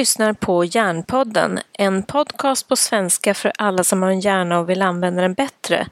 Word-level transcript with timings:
lyssnar 0.00 0.32
på 0.32 0.64
Hjärnpodden, 0.64 1.58
en 1.72 2.02
podcast 2.02 2.68
på 2.68 2.76
svenska 2.76 3.34
för 3.34 3.52
alla 3.58 3.84
som 3.84 4.02
har 4.02 4.10
en 4.10 4.20
hjärna 4.20 4.58
och 4.58 4.70
vill 4.70 4.82
använda 4.82 5.22
den 5.22 5.34
bättre. 5.34 5.86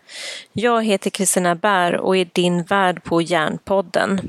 Jag 0.52 0.84
heter 0.84 1.10
Kristina 1.10 1.54
Bär 1.54 1.96
och 1.96 2.16
är 2.16 2.28
din 2.32 2.62
värd 2.62 3.04
på 3.04 3.22
Hjärnpodden. 3.22 4.20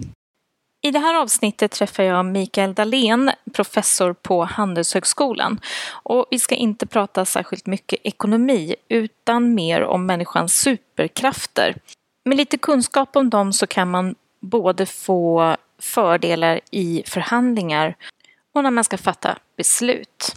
I 0.81 0.91
det 0.91 0.99
här 0.99 1.21
avsnittet 1.21 1.71
träffar 1.71 2.03
jag 2.03 2.25
Mikael 2.25 2.73
Dahlén, 2.73 3.31
professor 3.53 4.13
på 4.13 4.43
Handelshögskolan. 4.43 5.59
Och 5.91 6.25
vi 6.31 6.39
ska 6.39 6.55
inte 6.55 6.85
prata 6.85 7.25
särskilt 7.25 7.65
mycket 7.65 7.99
ekonomi, 8.03 8.75
utan 8.89 9.53
mer 9.53 9.83
om 9.83 10.05
människans 10.05 10.53
superkrafter. 10.55 11.75
Med 12.25 12.37
lite 12.37 12.57
kunskap 12.57 13.15
om 13.15 13.29
dem 13.29 13.53
så 13.53 13.67
kan 13.67 13.91
man 13.91 14.15
både 14.41 14.85
få 14.85 15.55
fördelar 15.81 16.59
i 16.71 17.03
förhandlingar 17.05 17.95
och 18.53 18.63
när 18.63 18.71
man 18.71 18.83
ska 18.83 18.97
fatta 18.97 19.37
beslut. 19.59 20.31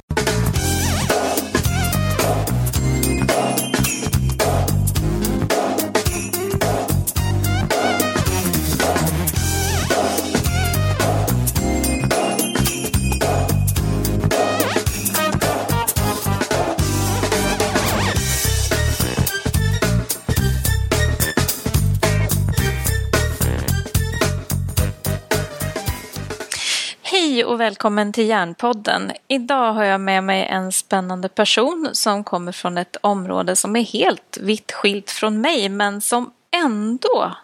Välkommen 27.62 28.12
till 28.12 28.28
Järnpodden. 28.28 29.12
Idag 29.28 29.72
har 29.72 29.84
jag 29.84 30.00
med 30.00 30.24
mig 30.24 30.46
en 30.46 30.72
spännande 30.72 31.28
person 31.28 31.90
som 31.92 32.24
kommer 32.24 32.52
från 32.52 32.78
ett 32.78 32.96
område 33.00 33.56
som 33.56 33.76
är 33.76 33.82
helt 33.82 34.38
vitt 34.40 34.72
skilt 34.72 35.10
från 35.10 35.40
mig 35.40 35.68
men 35.68 36.00
som 36.00 36.32
ändå 36.50 37.36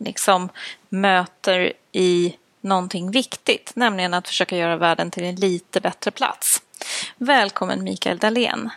liksom 0.00 0.48
möter 0.88 1.72
i 1.92 2.36
någonting 2.60 3.10
viktigt, 3.10 3.72
nämligen 3.74 4.14
att 4.14 4.28
försöka 4.28 4.56
göra 4.56 4.76
världen 4.76 5.10
till 5.10 5.24
en 5.24 5.36
lite 5.36 5.80
bättre 5.80 6.10
plats. 6.10 6.62
Välkommen 7.16 7.84
Mikael 7.84 8.18
Dahlén. 8.18 8.70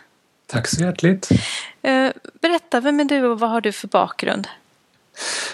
Tack 0.46 0.68
så 0.68 0.82
hjärtligt. 0.82 1.28
Eh, 1.82 2.10
berätta, 2.40 2.80
vem 2.80 3.00
är 3.00 3.04
du 3.04 3.26
och 3.26 3.40
vad 3.40 3.50
har 3.50 3.60
du 3.60 3.72
för 3.72 3.88
bakgrund? 3.88 4.48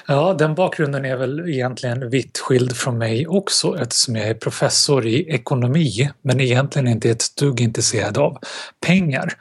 Ja, 0.06 0.34
den 0.38 0.54
bakgrunden 0.54 1.04
är 1.04 1.16
väl 1.16 1.48
egentligen 1.48 2.10
vitt 2.10 2.38
skild 2.38 2.76
från 2.76 2.98
mig 2.98 3.26
också 3.26 3.78
eftersom 3.80 4.16
jag 4.16 4.28
är 4.28 4.34
professor 4.34 5.06
i 5.06 5.28
ekonomi 5.28 6.10
men 6.22 6.40
egentligen 6.40 6.88
inte 6.88 7.10
ett 7.10 7.36
dugg 7.36 7.60
intresserad 7.60 8.18
av 8.18 8.38
pengar. 8.86 9.32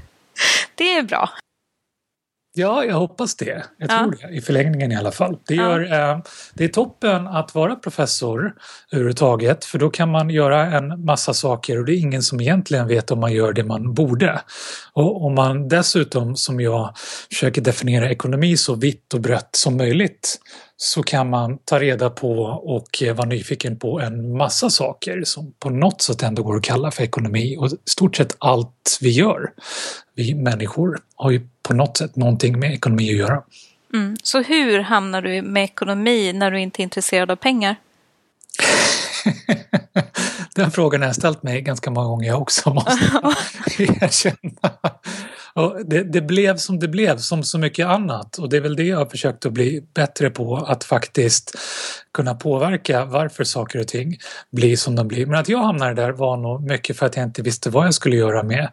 Det 0.74 0.94
är 0.94 1.02
bra. 1.02 1.30
Ja, 2.58 2.84
jag 2.84 2.94
hoppas 2.94 3.36
det. 3.36 3.64
Jag 3.78 3.90
tror 3.90 4.16
ja. 4.20 4.28
det, 4.28 4.34
i 4.34 4.40
förlängningen 4.40 4.92
i 4.92 4.96
alla 4.96 5.12
fall. 5.12 5.38
Det, 5.46 5.54
gör, 5.54 5.80
ja. 5.80 6.10
eh, 6.10 6.18
det 6.54 6.64
är 6.64 6.68
toppen 6.68 7.26
att 7.26 7.54
vara 7.54 7.76
professor 7.76 8.54
överhuvudtaget 8.92 9.64
för 9.64 9.78
då 9.78 9.90
kan 9.90 10.10
man 10.10 10.30
göra 10.30 10.66
en 10.66 11.04
massa 11.04 11.34
saker 11.34 11.78
och 11.78 11.84
det 11.84 11.92
är 11.92 11.98
ingen 11.98 12.22
som 12.22 12.40
egentligen 12.40 12.88
vet 12.88 13.10
om 13.10 13.20
man 13.20 13.32
gör 13.32 13.52
det 13.52 13.64
man 13.64 13.94
borde. 13.94 14.40
Och 14.92 15.24
om 15.24 15.34
man 15.34 15.68
dessutom, 15.68 16.36
som 16.36 16.60
jag, 16.60 16.94
försöker 17.30 17.60
definiera 17.60 18.10
ekonomi 18.10 18.56
så 18.56 18.74
vitt 18.74 19.14
och 19.14 19.20
brett 19.20 19.48
som 19.52 19.76
möjligt 19.76 20.38
så 20.76 21.02
kan 21.02 21.30
man 21.30 21.58
ta 21.64 21.78
reda 21.80 22.10
på 22.10 22.42
och 22.44 23.02
eh, 23.02 23.14
vara 23.14 23.28
nyfiken 23.28 23.78
på 23.78 24.00
en 24.00 24.36
massa 24.36 24.70
saker 24.70 25.22
som 25.24 25.52
på 25.58 25.70
något 25.70 26.02
sätt 26.02 26.22
ändå 26.22 26.42
går 26.42 26.56
att 26.56 26.62
kalla 26.62 26.90
för 26.90 27.02
ekonomi 27.02 27.56
och 27.58 27.70
stort 27.84 28.16
sett 28.16 28.36
allt 28.38 28.98
vi 29.00 29.10
gör, 29.10 29.52
vi 30.14 30.34
människor, 30.34 30.98
har 31.16 31.30
ju 31.30 31.48
på 31.62 31.74
något 31.74 31.96
sätt 31.96 32.16
någonting 32.16 32.58
med 32.58 32.72
ekonomi 32.72 33.10
att 33.10 33.16
göra. 33.16 33.42
Mm. 33.94 34.16
Så 34.22 34.42
hur 34.42 34.78
hamnar 34.78 35.22
du 35.22 35.42
med 35.42 35.64
ekonomi 35.64 36.32
när 36.32 36.50
du 36.50 36.60
inte 36.60 36.80
är 36.80 36.84
intresserad 36.84 37.30
av 37.30 37.36
pengar? 37.36 37.76
Den 40.54 40.70
frågan 40.70 41.00
har 41.00 41.08
jag 41.08 41.16
ställt 41.16 41.42
mig 41.42 41.60
ganska 41.60 41.90
många 41.90 42.08
gånger 42.08 42.28
jag 42.28 42.42
också, 42.42 42.74
måste 42.74 43.04
erkänna. 43.78 44.70
Och 45.56 45.86
det, 45.86 46.02
det, 46.02 46.20
blev 46.20 46.56
som 46.56 46.78
det 46.78 46.88
blev, 46.88 47.18
som 47.18 47.42
så 47.42 47.58
mycket 47.58 47.86
annat. 47.86 48.38
Och 48.38 48.48
det 48.48 48.56
är 48.56 48.60
väl 48.60 48.76
det 48.76 48.82
jag 48.82 48.98
har 48.98 49.06
försökt 49.06 49.46
att 49.46 49.52
bli 49.52 49.84
bättre 49.94 50.30
på, 50.30 50.56
att 50.56 50.84
faktiskt 50.84 51.58
kunna 52.14 52.34
påverka 52.34 53.04
varför 53.04 53.44
saker 53.44 53.80
och 53.80 53.88
ting 53.88 54.16
blir 54.52 54.76
som 54.76 54.94
de 54.94 55.08
blir. 55.08 55.26
Men 55.26 55.40
att 55.40 55.48
jag 55.48 55.62
hamnade 55.62 55.94
där 55.94 56.12
var 56.12 56.36
nog 56.36 56.70
mycket 56.70 56.96
för 56.96 57.06
att 57.06 57.16
jag 57.16 57.24
inte 57.24 57.42
visste 57.42 57.70
vad 57.70 57.86
jag 57.86 57.94
skulle 57.94 58.16
göra 58.16 58.42
med 58.42 58.68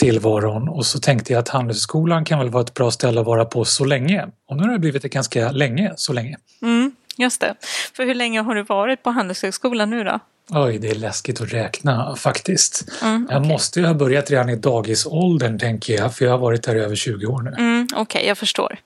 tillvaron. 0.00 0.68
Och 0.68 0.86
så 0.86 0.98
tänkte 0.98 1.32
jag 1.32 1.40
att 1.40 1.48
Handelshögskolan 1.48 2.24
kan 2.24 2.38
väl 2.38 2.50
vara 2.50 2.62
ett 2.62 2.74
bra 2.74 2.90
ställe 2.90 3.20
att 3.20 3.26
vara 3.26 3.44
på 3.44 3.64
så 3.64 3.84
länge. 3.84 4.26
Och 4.48 4.56
nu 4.56 4.62
har 4.62 4.72
det 4.72 4.78
blivit 4.78 5.02
det 5.02 5.08
ganska 5.08 5.50
länge, 5.50 5.92
så 5.96 6.12
länge. 6.12 6.36
Mm, 6.62 6.92
just 7.16 7.40
det. 7.40 7.54
För 7.96 8.06
hur 8.06 8.14
länge 8.14 8.40
har 8.40 8.54
du 8.54 8.62
varit 8.62 9.02
på 9.02 9.10
Handelshögskolan 9.10 9.90
nu 9.90 10.04
då? 10.04 10.20
Oj, 10.50 10.78
det 10.78 10.88
är 10.88 10.94
läskigt 10.94 11.40
att 11.40 11.52
räkna 11.52 12.16
faktiskt. 12.16 12.84
Mm, 13.02 13.24
okay. 13.24 13.36
Jag 13.36 13.46
måste 13.46 13.80
ju 13.80 13.86
ha 13.86 13.94
börjat 13.94 14.30
redan 14.30 14.48
i 14.48 14.56
dagisåldern 14.56 15.58
tänker 15.58 15.94
jag, 15.94 16.16
för 16.16 16.24
jag 16.24 16.32
har 16.32 16.38
varit 16.38 16.62
där 16.62 16.76
i 16.76 16.80
över 16.80 16.96
20 16.96 17.26
år 17.26 17.42
nu. 17.42 17.50
Mm, 17.50 17.88
Okej, 17.92 18.02
okay, 18.02 18.28
jag 18.28 18.38
förstår. 18.38 18.78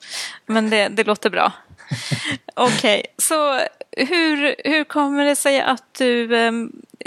Men 0.46 0.70
det, 0.70 0.88
det 0.88 1.04
låter 1.04 1.30
bra. 1.30 1.52
Okej, 2.54 2.74
okay, 2.74 3.02
så 3.18 3.60
hur, 3.96 4.54
hur 4.64 4.84
kommer 4.84 5.24
det 5.24 5.36
sig 5.36 5.60
att 5.60 5.94
du 5.98 6.36
eh, 6.36 6.52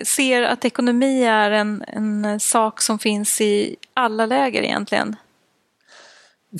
ser 0.03 0.41
att 0.41 0.65
ekonomi 0.65 1.23
är 1.23 1.51
en, 1.51 1.83
en 1.87 2.39
sak 2.39 2.81
som 2.81 2.99
finns 2.99 3.41
i 3.41 3.75
alla 3.93 4.25
läger 4.25 4.61
egentligen? 4.61 5.15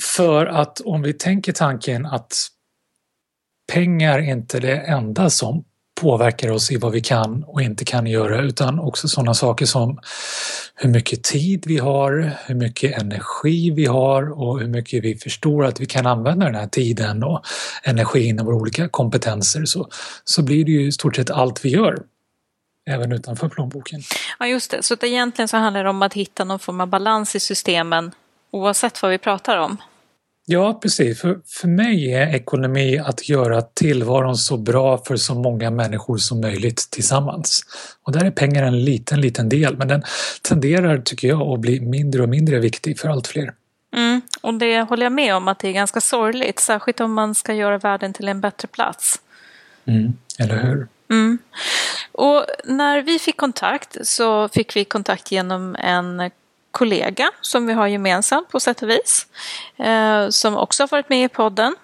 För 0.02 0.46
att 0.46 0.80
om 0.80 1.02
vi 1.02 1.12
tänker 1.12 1.52
tanken 1.52 2.06
att 2.06 2.48
pengar 3.72 4.18
är 4.18 4.32
inte 4.32 4.60
det 4.60 4.76
enda 4.76 5.30
som 5.30 5.64
påverkar 6.00 6.50
oss 6.50 6.70
i 6.70 6.76
vad 6.76 6.92
vi 6.92 7.00
kan 7.00 7.44
och 7.44 7.62
inte 7.62 7.84
kan 7.84 8.06
göra 8.06 8.42
utan 8.42 8.78
också 8.78 9.08
sådana 9.08 9.34
saker 9.34 9.66
som 9.66 9.98
hur 10.74 10.90
mycket 10.90 11.22
tid 11.22 11.64
vi 11.66 11.78
har, 11.78 12.30
hur 12.46 12.54
mycket 12.54 13.02
energi 13.02 13.70
vi 13.70 13.86
har 13.86 14.40
och 14.42 14.60
hur 14.60 14.68
mycket 14.68 15.04
vi 15.04 15.16
förstår 15.16 15.64
att 15.64 15.80
vi 15.80 15.86
kan 15.86 16.06
använda 16.06 16.46
den 16.46 16.54
här 16.54 16.66
tiden 16.66 17.22
och 17.22 17.44
energin 17.82 18.40
och 18.40 18.46
våra 18.46 18.56
olika 18.56 18.88
kompetenser 18.88 19.64
så, 19.64 19.88
så 20.24 20.42
blir 20.42 20.64
det 20.64 20.70
ju 20.70 20.86
i 20.86 20.92
stort 20.92 21.16
sett 21.16 21.30
allt 21.30 21.64
vi 21.64 21.68
gör 21.68 22.02
även 22.90 23.12
utanför 23.12 23.48
plånboken. 23.48 24.00
Ja 24.38 24.46
just 24.46 24.70
det, 24.70 24.82
så 24.82 24.94
att 24.94 25.04
egentligen 25.04 25.48
så 25.48 25.56
handlar 25.56 25.84
det 25.84 25.90
om 25.90 26.02
att 26.02 26.14
hitta 26.14 26.44
någon 26.44 26.58
form 26.58 26.80
av 26.80 26.86
balans 26.86 27.36
i 27.36 27.40
systemen 27.40 28.10
oavsett 28.50 29.02
vad 29.02 29.10
vi 29.10 29.18
pratar 29.18 29.58
om. 29.58 29.76
Ja, 30.46 30.78
precis. 30.82 31.20
För, 31.20 31.38
för 31.46 31.68
mig 31.68 32.14
är 32.14 32.34
ekonomi 32.34 32.98
att 32.98 33.28
göra 33.28 33.62
tillvaron 33.62 34.36
så 34.36 34.56
bra 34.56 34.98
för 34.98 35.16
så 35.16 35.34
många 35.34 35.70
människor 35.70 36.16
som 36.16 36.40
möjligt 36.40 36.90
tillsammans. 36.90 37.62
Och 38.02 38.12
där 38.12 38.24
är 38.24 38.30
pengar 38.30 38.62
en 38.62 38.84
liten, 38.84 39.20
liten 39.20 39.48
del, 39.48 39.76
men 39.76 39.88
den 39.88 40.02
tenderar, 40.42 40.98
tycker 40.98 41.28
jag, 41.28 41.42
att 41.42 41.60
bli 41.60 41.80
mindre 41.80 42.22
och 42.22 42.28
mindre 42.28 42.58
viktig 42.58 42.98
för 42.98 43.08
allt 43.08 43.26
fler. 43.26 43.54
Mm, 43.96 44.20
och 44.40 44.54
det 44.54 44.80
håller 44.80 45.02
jag 45.02 45.12
med 45.12 45.36
om 45.36 45.48
att 45.48 45.58
det 45.58 45.68
är 45.68 45.72
ganska 45.72 46.00
sorgligt, 46.00 46.60
särskilt 46.60 47.00
om 47.00 47.12
man 47.12 47.34
ska 47.34 47.54
göra 47.54 47.78
världen 47.78 48.12
till 48.12 48.28
en 48.28 48.40
bättre 48.40 48.68
plats. 48.68 49.20
Mm, 49.84 50.12
eller 50.38 50.62
hur? 50.62 50.88
Mm. 51.10 51.38
Och 52.12 52.44
när 52.64 53.02
vi 53.02 53.18
fick 53.18 53.36
kontakt 53.36 53.96
så 54.06 54.48
fick 54.48 54.76
vi 54.76 54.84
kontakt 54.84 55.32
genom 55.32 55.76
en 55.76 56.30
kollega 56.74 57.30
som 57.40 57.66
vi 57.66 57.72
har 57.72 57.86
gemensamt 57.86 58.48
på 58.48 58.60
sätt 58.60 58.82
och 58.82 58.90
vis. 58.90 59.26
Eh, 59.76 60.28
som 60.28 60.56
också 60.56 60.82
har 60.82 60.88
varit 60.88 61.08
med 61.08 61.24
i 61.24 61.28
podden. 61.28 61.76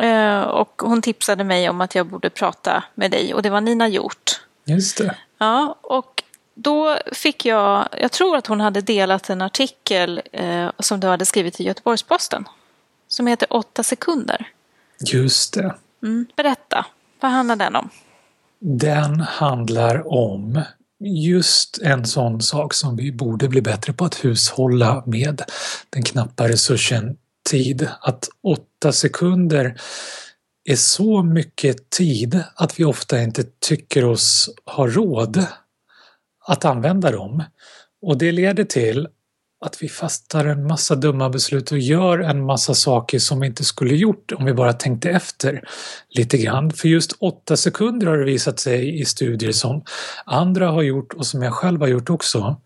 Eh, 0.00 0.40
och 0.40 0.82
hon 0.84 1.02
tipsade 1.02 1.44
mig 1.44 1.68
om 1.68 1.80
att 1.80 1.94
jag 1.94 2.06
borde 2.06 2.30
prata 2.30 2.84
med 2.94 3.10
dig 3.10 3.34
och 3.34 3.42
det 3.42 3.50
var 3.50 3.60
Nina 3.60 3.88
Hjort. 3.88 4.40
Just 4.64 4.98
det. 4.98 5.16
Ja, 5.38 5.78
och 5.80 6.22
då 6.54 6.98
fick 7.12 7.44
jag, 7.44 7.88
jag 8.00 8.12
tror 8.12 8.36
att 8.36 8.46
hon 8.46 8.60
hade 8.60 8.80
delat 8.80 9.30
en 9.30 9.42
artikel 9.42 10.22
eh, 10.32 10.70
som 10.78 11.00
du 11.00 11.06
hade 11.06 11.24
skrivit 11.24 11.60
i 11.60 11.64
Göteborgs-Posten. 11.64 12.44
Som 13.08 13.26
heter 13.26 13.48
Åtta 13.50 13.82
sekunder. 13.82 14.48
Just 15.06 15.54
det. 15.54 15.74
Mm, 16.02 16.26
berätta, 16.36 16.86
vad 17.20 17.30
handlar 17.30 17.56
den 17.56 17.76
om? 17.76 17.90
Den 18.58 19.20
handlar 19.20 20.12
om 20.12 20.62
just 21.04 21.78
en 21.82 22.04
sån 22.04 22.40
sak 22.40 22.74
som 22.74 22.96
vi 22.96 23.12
borde 23.12 23.48
bli 23.48 23.62
bättre 23.62 23.92
på 23.92 24.04
att 24.04 24.24
hushålla 24.24 25.02
med 25.06 25.42
den 25.90 26.02
knappa 26.02 26.48
resursen 26.48 27.16
tid. 27.50 27.88
Att 28.00 28.28
åtta 28.42 28.92
sekunder 28.92 29.80
är 30.64 30.76
så 30.76 31.22
mycket 31.22 31.90
tid 31.90 32.42
att 32.54 32.80
vi 32.80 32.84
ofta 32.84 33.22
inte 33.22 33.44
tycker 33.60 34.04
oss 34.04 34.50
ha 34.64 34.86
råd 34.86 35.46
att 36.46 36.64
använda 36.64 37.10
dem. 37.10 37.42
Och 38.02 38.18
det 38.18 38.32
leder 38.32 38.64
till 38.64 39.08
att 39.64 39.82
vi 39.82 39.88
fattar 39.88 40.44
en 40.44 40.66
massa 40.66 40.94
dumma 40.94 41.30
beslut 41.30 41.72
och 41.72 41.78
gör 41.78 42.18
en 42.18 42.44
massa 42.44 42.74
saker 42.74 43.18
som 43.18 43.40
vi 43.40 43.46
inte 43.46 43.64
skulle 43.64 43.94
gjort 43.94 44.32
om 44.32 44.44
vi 44.44 44.52
bara 44.52 44.72
tänkte 44.72 45.10
efter 45.10 45.62
lite 46.10 46.38
grann. 46.38 46.72
För 46.72 46.88
just 46.88 47.12
åtta 47.20 47.56
sekunder 47.56 48.06
har 48.06 48.18
det 48.18 48.24
visat 48.24 48.60
sig 48.60 49.00
i 49.00 49.04
studier 49.04 49.52
som 49.52 49.84
andra 50.24 50.70
har 50.70 50.82
gjort 50.82 51.12
och 51.12 51.26
som 51.26 51.42
jag 51.42 51.52
själv 51.52 51.80
har 51.80 51.88
gjort 51.88 52.10
också. 52.10 52.56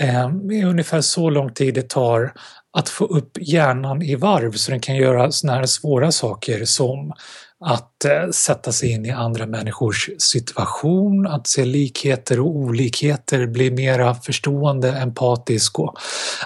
Ehm, 0.00 0.48
det 0.48 0.60
är 0.60 0.66
ungefär 0.66 1.00
så 1.00 1.30
lång 1.30 1.52
tid 1.52 1.74
det 1.74 1.88
tar 1.88 2.32
att 2.72 2.88
få 2.88 3.04
upp 3.04 3.38
hjärnan 3.40 4.02
i 4.02 4.14
varv 4.14 4.52
så 4.52 4.70
den 4.70 4.80
kan 4.80 4.96
göra 4.96 5.32
såna 5.32 5.54
här 5.54 5.66
svåra 5.66 6.12
saker 6.12 6.64
som 6.64 7.12
att 7.60 8.04
eh, 8.04 8.30
sätta 8.30 8.72
sig 8.72 8.92
in 8.92 9.06
i 9.06 9.10
andra 9.10 9.46
människors 9.46 10.10
situation, 10.18 11.26
att 11.26 11.46
se 11.46 11.64
likheter 11.64 12.40
och 12.40 12.46
olikheter, 12.46 13.46
bli 13.46 13.70
mera 13.70 14.14
förstående, 14.14 14.92
empatisk 14.92 15.78
och 15.78 15.98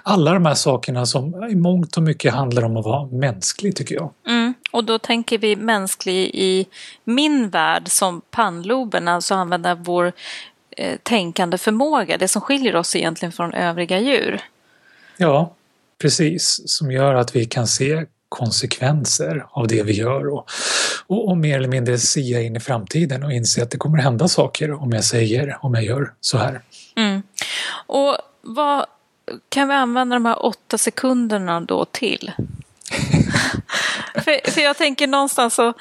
alla 0.02 0.34
de 0.34 0.46
här 0.46 0.54
sakerna 0.54 1.06
som 1.06 1.44
i 1.50 1.54
mångt 1.54 1.96
och 1.96 2.02
mycket 2.02 2.34
handlar 2.34 2.64
om 2.64 2.76
att 2.76 2.84
vara 2.84 3.06
mänsklig 3.06 3.76
tycker 3.76 3.94
jag. 3.94 4.10
Mm. 4.28 4.54
Och 4.70 4.84
då 4.84 4.98
tänker 4.98 5.38
vi 5.38 5.56
mänsklig 5.56 6.30
i 6.34 6.66
min 7.04 7.48
värld 7.48 7.88
som 7.88 8.22
pannloben, 8.30 9.08
alltså 9.08 9.34
använda 9.34 9.74
vår 9.74 10.12
eh, 10.76 10.98
tänkande 11.02 11.58
förmåga, 11.58 12.16
det 12.16 12.28
som 12.28 12.42
skiljer 12.42 12.76
oss 12.76 12.96
egentligen 12.96 13.32
från 13.32 13.54
övriga 13.54 14.00
djur. 14.00 14.40
Ja, 15.16 15.54
precis, 16.02 16.62
som 16.66 16.92
gör 16.92 17.14
att 17.14 17.36
vi 17.36 17.44
kan 17.44 17.66
se 17.66 18.04
konsekvenser 18.32 19.46
av 19.50 19.68
det 19.68 19.82
vi 19.82 19.92
gör 19.92 20.28
och, 20.28 20.50
och, 21.06 21.28
och, 21.28 21.36
mer 21.36 21.58
eller 21.58 21.68
mindre 21.68 21.98
sia 21.98 22.42
in 22.42 22.56
i 22.56 22.60
framtiden 22.60 23.24
och 23.24 23.32
inse 23.32 23.62
att 23.62 23.70
det 23.70 23.76
kommer 23.76 23.98
hända 23.98 24.28
saker 24.28 24.72
om 24.72 24.92
jag 24.92 25.04
säger, 25.04 25.58
om 25.60 25.74
jag 25.74 25.84
gör 25.84 26.12
så 26.20 26.38
här. 26.38 26.60
Mm. 26.96 27.22
Och 27.86 28.16
vad 28.42 28.86
kan 29.48 29.68
vi 29.68 29.74
använda 29.74 30.16
de 30.16 30.26
här 30.26 30.46
åtta 30.46 30.78
sekunderna 30.78 31.60
då 31.60 31.84
till? 31.84 32.32
för, 34.14 34.50
för 34.50 34.60
jag 34.60 34.76
tänker 34.76 35.06
någonstans 35.06 35.54
så 35.54 35.74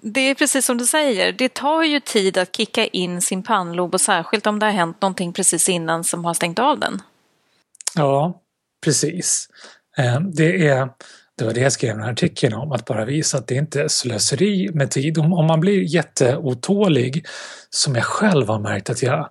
det 0.00 0.20
är 0.20 0.34
precis 0.34 0.66
som 0.66 0.78
du 0.78 0.86
säger, 0.86 1.32
det 1.32 1.54
tar 1.54 1.82
ju 1.82 2.00
tid 2.00 2.38
att 2.38 2.56
kicka 2.56 2.86
in 2.86 3.22
sin 3.22 3.42
pannlob 3.42 3.94
och 3.94 4.00
särskilt 4.00 4.46
om 4.46 4.58
det 4.58 4.66
har 4.66 4.72
hänt 4.72 5.00
någonting 5.00 5.32
precis 5.32 5.68
innan 5.68 6.04
som 6.04 6.24
har 6.24 6.34
stängt 6.34 6.58
av 6.58 6.78
den. 6.78 7.02
Ja, 7.94 8.40
precis. 8.84 9.48
Eh, 9.98 10.20
det 10.20 10.66
är 10.66 10.88
det 11.38 11.44
var 11.44 11.52
det 11.52 11.60
jag 11.60 11.72
skrev 11.72 11.94
den 11.94 12.04
här 12.04 12.12
artikeln 12.12 12.54
om, 12.54 12.72
att 12.72 12.84
bara 12.84 13.04
visa 13.04 13.38
att 13.38 13.46
det 13.46 13.54
inte 13.54 13.82
är 13.82 13.88
slöseri 13.88 14.70
med 14.74 14.90
tid. 14.90 15.18
Om, 15.18 15.32
om 15.32 15.46
man 15.46 15.60
blir 15.60 15.94
jätteotålig, 15.94 17.26
som 17.70 17.94
jag 17.94 18.04
själv 18.04 18.48
har 18.48 18.58
märkt 18.58 18.90
att 18.90 19.02
jag 19.02 19.28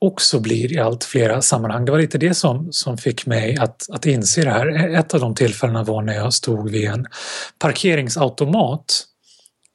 också 0.00 0.40
blir 0.40 0.72
i 0.72 0.78
allt 0.78 1.04
flera 1.04 1.42
sammanhang. 1.42 1.84
Det 1.84 1.92
var 1.92 1.98
lite 1.98 2.18
det 2.18 2.34
som, 2.34 2.68
som 2.72 2.98
fick 2.98 3.26
mig 3.26 3.56
att, 3.56 3.90
att 3.90 4.06
inse 4.06 4.42
det 4.42 4.50
här. 4.50 4.94
Ett 4.98 5.14
av 5.14 5.20
de 5.20 5.34
tillfällena 5.34 5.82
var 5.82 6.02
när 6.02 6.14
jag 6.14 6.34
stod 6.34 6.70
vid 6.70 6.88
en 6.88 7.06
parkeringsautomat 7.58 9.06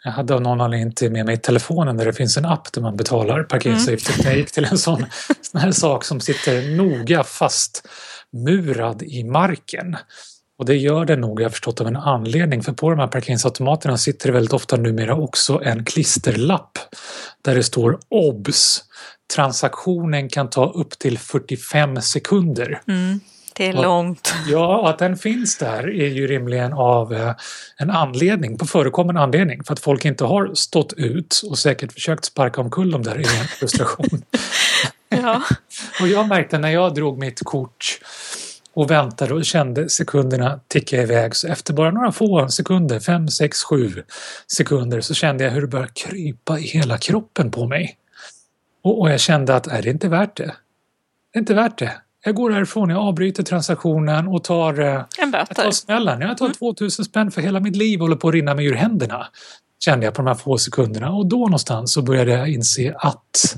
jag 0.03 0.11
hade 0.11 0.33
av 0.33 0.41
någon 0.41 0.61
anledning 0.61 0.87
inte 0.87 1.09
med 1.09 1.25
mig 1.25 1.37
telefonen 1.37 1.97
där 1.97 2.05
det 2.05 2.13
finns 2.13 2.37
en 2.37 2.45
app 2.45 2.73
där 2.73 2.81
man 2.81 2.97
betalar 2.97 3.43
parkeringsavgifter. 3.43 4.13
Mm. 4.13 4.25
Jag 4.25 4.37
gick 4.37 4.51
till 4.51 4.65
en 4.65 4.77
sån, 4.77 5.05
sån 5.41 5.61
här 5.61 5.71
sak 5.71 6.03
som 6.03 6.19
sitter 6.19 6.77
noga 6.77 7.23
fastmurad 7.23 9.03
i 9.03 9.23
marken. 9.23 9.97
Och 10.59 10.65
det 10.65 10.75
gör 10.75 11.05
det 11.05 11.15
nog, 11.15 11.41
jag 11.41 11.45
har 11.45 11.49
förstått, 11.49 11.81
av 11.81 11.87
en 11.87 11.95
anledning. 11.95 12.63
För 12.63 12.73
på 12.73 12.89
de 12.89 12.99
här 12.99 13.07
parkeringsautomaterna 13.07 13.97
sitter 13.97 14.27
det 14.27 14.33
väldigt 14.33 14.53
ofta 14.53 14.77
numera 14.77 15.15
också 15.15 15.61
en 15.63 15.85
klisterlapp 15.85 16.77
där 17.41 17.55
det 17.55 17.63
står 17.63 17.99
OBS. 18.09 18.83
Transaktionen 19.35 20.29
kan 20.29 20.49
ta 20.49 20.71
upp 20.71 20.99
till 20.99 21.19
45 21.19 22.01
sekunder. 22.01 22.81
Mm, 22.87 23.19
det 23.55 23.67
är 23.67 23.73
långt. 23.73 24.33
Ja, 24.47 24.89
att 24.89 24.99
den 24.99 25.17
finns 25.17 25.57
där 25.57 25.89
är 25.89 26.07
ju 26.07 26.27
rimligen 26.27 26.73
av 26.73 27.13
eh, 27.13 27.35
en 27.77 27.89
anledning, 27.89 28.57
på 28.57 28.65
förekommande 28.65 29.21
anledning. 29.21 29.63
För 29.63 29.73
att 29.73 29.79
folk 29.79 30.05
inte 30.05 30.25
har 30.25 30.53
stått 30.53 30.93
ut 30.93 31.41
och 31.49 31.57
säkert 31.57 31.93
försökt 31.93 32.25
sparka 32.25 32.61
omkull 32.61 32.91
dem 32.91 33.03
där 33.03 33.19
i 33.19 33.39
en 33.39 33.47
frustration. 33.47 34.21
ja. 35.09 35.41
och 36.01 36.07
jag 36.07 36.27
märkte 36.27 36.57
när 36.57 36.69
jag 36.69 36.95
drog 36.95 37.19
mitt 37.19 37.39
kort 37.43 37.99
och 38.79 38.91
väntade 38.91 39.33
och 39.33 39.45
kände 39.45 39.89
sekunderna 39.89 40.59
ticka 40.67 41.01
iväg. 41.01 41.35
Så 41.35 41.47
efter 41.47 41.73
bara 41.73 41.91
några 41.91 42.11
få 42.11 42.47
sekunder, 42.47 42.99
fem, 42.99 43.27
sex, 43.27 43.63
sju 43.63 44.03
sekunder, 44.47 45.01
så 45.01 45.13
kände 45.13 45.43
jag 45.43 45.51
hur 45.51 45.61
det 45.61 45.67
började 45.67 45.91
krypa 45.93 46.59
i 46.59 46.61
hela 46.61 46.97
kroppen 46.97 47.51
på 47.51 47.67
mig. 47.67 47.97
Och, 48.83 49.01
och 49.01 49.09
jag 49.11 49.19
kände 49.19 49.55
att 49.55 49.67
är 49.67 49.81
det 49.81 49.89
inte 49.89 50.09
värt 50.09 50.37
det? 50.37 50.55
Det 51.33 51.37
är 51.37 51.39
inte 51.39 51.53
värt 51.53 51.77
det. 51.77 51.91
Jag 52.25 52.35
går 52.35 52.51
härifrån, 52.51 52.89
jag 52.89 52.99
avbryter 52.99 53.43
transaktionen 53.43 54.27
och 54.27 54.43
tar, 54.43 54.79
eh, 54.79 55.03
en 55.17 55.31
jag 55.31 55.55
tar 55.55 55.71
smällen. 55.71 56.21
Jag 56.21 56.37
tar 56.37 56.45
mm. 56.45 56.55
2000 56.55 57.05
spänn 57.05 57.31
för 57.31 57.41
hela 57.41 57.59
mitt 57.59 57.75
liv 57.75 57.99
håller 57.99 58.15
på 58.15 58.27
att 58.27 58.33
rinna 58.33 58.55
mig 58.55 58.65
ur 58.65 58.75
händerna. 58.75 59.27
Kände 59.79 60.05
jag 60.05 60.13
på 60.13 60.21
de 60.21 60.27
här 60.27 60.35
få 60.35 60.57
sekunderna 60.57 61.11
och 61.11 61.25
då 61.25 61.37
någonstans 61.37 61.93
så 61.93 62.01
började 62.01 62.31
jag 62.31 62.49
inse 62.49 62.95
att 62.97 63.57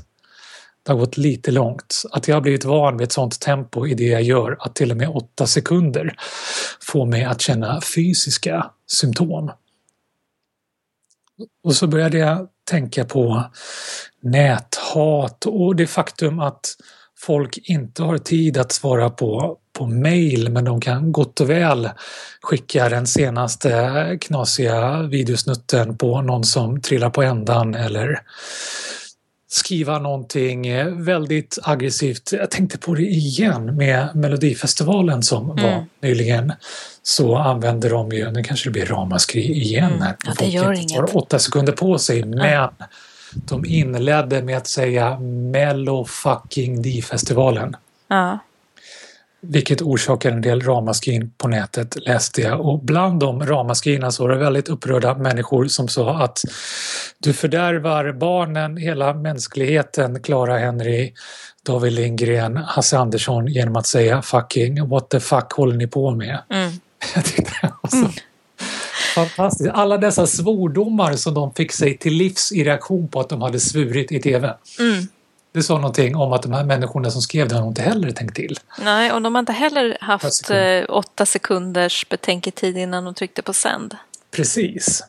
det 0.82 0.92
har 0.92 0.98
gått 0.98 1.16
lite 1.16 1.50
långt. 1.50 2.02
Att 2.10 2.28
jag 2.28 2.36
har 2.36 2.40
blivit 2.40 2.64
van 2.64 2.96
vid 2.96 3.04
ett 3.04 3.12
sånt 3.12 3.40
tempo 3.40 3.86
i 3.86 3.94
det 3.94 4.04
jag 4.04 4.22
gör 4.22 4.56
att 4.60 4.74
till 4.74 4.90
och 4.90 4.96
med 4.96 5.08
åtta 5.08 5.46
sekunder 5.46 6.16
får 6.80 7.06
mig 7.06 7.24
att 7.24 7.40
känna 7.40 7.80
fysiska 7.80 8.70
symptom. 8.86 9.50
Och 11.64 11.74
så 11.74 11.86
började 11.86 12.18
jag 12.18 12.48
tänka 12.70 13.04
på 13.04 13.44
näthat 14.22 15.46
och 15.46 15.76
det 15.76 15.86
faktum 15.86 16.40
att 16.40 16.76
folk 17.18 17.58
inte 17.62 18.02
har 18.02 18.18
tid 18.18 18.58
att 18.58 18.72
svara 18.72 19.10
på, 19.10 19.58
på 19.72 19.86
mail 19.86 20.50
men 20.50 20.64
de 20.64 20.80
kan 20.80 21.12
gott 21.12 21.40
och 21.40 21.50
väl 21.50 21.90
skicka 22.40 22.88
den 22.88 23.06
senaste 23.06 24.18
knasiga 24.20 25.02
videosnutten 25.02 25.98
på 25.98 26.22
någon 26.22 26.44
som 26.44 26.80
trillar 26.80 27.10
på 27.10 27.22
ändan 27.22 27.74
eller 27.74 28.22
skriva 29.52 29.98
någonting 29.98 30.66
eh, 30.66 30.86
väldigt 30.86 31.58
aggressivt. 31.62 32.32
Jag 32.32 32.50
tänkte 32.50 32.78
på 32.78 32.94
det 32.94 33.02
igen 33.02 33.76
med 33.76 34.16
Melodifestivalen 34.16 35.22
som 35.22 35.50
mm. 35.50 35.64
var 35.64 35.86
nyligen. 36.00 36.52
Så 37.02 37.36
använder 37.36 37.90
de 37.90 38.12
ju, 38.12 38.30
nu 38.30 38.42
kanske 38.42 38.68
det 38.68 38.72
blir 38.72 38.86
ramaskri 38.86 39.40
igen 39.40 39.84
mm. 39.84 40.02
här. 40.02 40.16
Ja, 40.26 40.32
det 40.38 40.46
gör 40.46 40.72
inget. 40.72 40.96
tar 40.96 41.16
åtta 41.16 41.38
sekunder 41.38 41.72
på 41.72 41.98
sig 41.98 42.24
men 42.24 42.68
de 43.34 43.64
inledde 43.66 44.42
med 44.42 44.56
att 44.56 44.66
säga 44.66 45.18
Mello 45.20 46.04
fucking 46.04 46.82
di-festivalen. 46.82 47.76
Ja. 48.08 48.38
Vilket 49.46 49.82
orsakar 49.82 50.30
en 50.30 50.40
del 50.40 50.60
ramaskrin 50.60 51.32
på 51.38 51.48
nätet 51.48 51.96
läste 52.06 52.40
jag 52.40 52.60
och 52.60 52.84
bland 52.84 53.20
de 53.20 53.46
ramaskrina 53.46 54.10
så 54.10 54.22
var 54.22 54.30
det 54.30 54.38
väldigt 54.38 54.68
upprörda 54.68 55.14
människor 55.14 55.66
som 55.66 55.88
sa 55.88 56.18
att 56.18 56.40
du 57.18 57.32
fördärvar 57.32 58.12
barnen, 58.12 58.76
hela 58.76 59.14
mänskligheten, 59.14 60.22
Clara 60.22 60.58
Henry, 60.58 61.12
David 61.66 61.92
Lindgren, 61.92 62.56
Hasse 62.56 62.98
Andersson 62.98 63.46
genom 63.46 63.76
att 63.76 63.86
säga 63.86 64.22
fucking 64.22 64.88
what 64.88 65.10
the 65.10 65.20
fuck 65.20 65.52
håller 65.52 65.76
ni 65.76 65.86
på 65.86 66.10
med? 66.10 66.42
Mm. 66.50 66.72
Jag 67.14 67.24
tyckte 67.24 67.52
det 67.62 67.72
var 67.82 67.90
så 67.90 67.96
mm. 67.96 68.10
fantastiskt. 69.14 69.70
Alla 69.74 69.98
dessa 69.98 70.26
svordomar 70.26 71.12
som 71.12 71.34
de 71.34 71.54
fick 71.54 71.72
sig 71.72 71.98
till 71.98 72.14
livs 72.14 72.52
i 72.52 72.64
reaktion 72.64 73.08
på 73.08 73.20
att 73.20 73.28
de 73.28 73.42
hade 73.42 73.60
svurit 73.60 74.12
i 74.12 74.20
TV. 74.20 74.54
Mm. 74.78 75.08
Det 75.52 75.62
sa 75.62 75.74
någonting 75.74 76.16
om 76.16 76.32
att 76.32 76.42
de 76.42 76.52
här 76.52 76.64
människorna 76.64 77.10
som 77.10 77.22
skrev 77.22 77.48
det 77.48 77.54
har 77.54 77.68
inte 77.68 77.82
heller 77.82 78.10
tänkt 78.10 78.36
till. 78.36 78.56
Nej, 78.84 79.12
och 79.12 79.22
de 79.22 79.34
har 79.34 79.40
inte 79.40 79.52
heller 79.52 79.98
haft 80.00 80.34
sekunder. 80.34 80.82
Eh, 80.82 80.86
åtta 80.88 81.26
sekunders 81.26 82.08
betänketid 82.08 82.76
innan 82.76 83.04
de 83.04 83.14
tryckte 83.14 83.42
på 83.42 83.52
sänd. 83.52 83.96
Precis. 84.30 85.02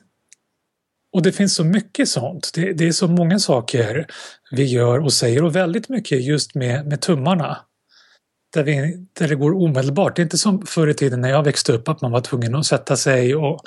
Och 1.13 1.21
det 1.21 1.31
finns 1.31 1.55
så 1.55 1.63
mycket 1.63 2.09
sånt. 2.09 2.51
Det, 2.53 2.73
det, 2.73 2.87
är 2.87 2.91
så 2.91 3.07
många 3.07 3.39
saker 3.39 4.07
vi 4.51 4.63
gör 4.63 4.99
och 4.99 5.13
säger 5.13 5.43
och 5.43 5.55
väldigt 5.55 5.89
mycket 5.89 6.23
just 6.23 6.55
med, 6.55 6.87
med 6.87 7.01
tummarna. 7.01 7.57
Där, 8.53 8.63
vi, 8.63 9.05
där 9.19 9.27
det 9.27 9.35
går 9.35 9.63
omedelbart. 9.63 10.15
Det 10.15 10.21
är 10.21 10.23
inte 10.23 10.37
som 10.37 10.65
förr 10.65 10.87
i 10.87 10.93
tiden 10.93 11.21
när 11.21 11.29
jag 11.29 11.43
växte 11.43 11.73
upp 11.73 11.89
att 11.89 12.01
man 12.01 12.11
var 12.11 12.21
tvungen 12.21 12.55
att 12.55 12.65
sätta 12.65 12.97
sig 12.97 13.35
och, 13.35 13.61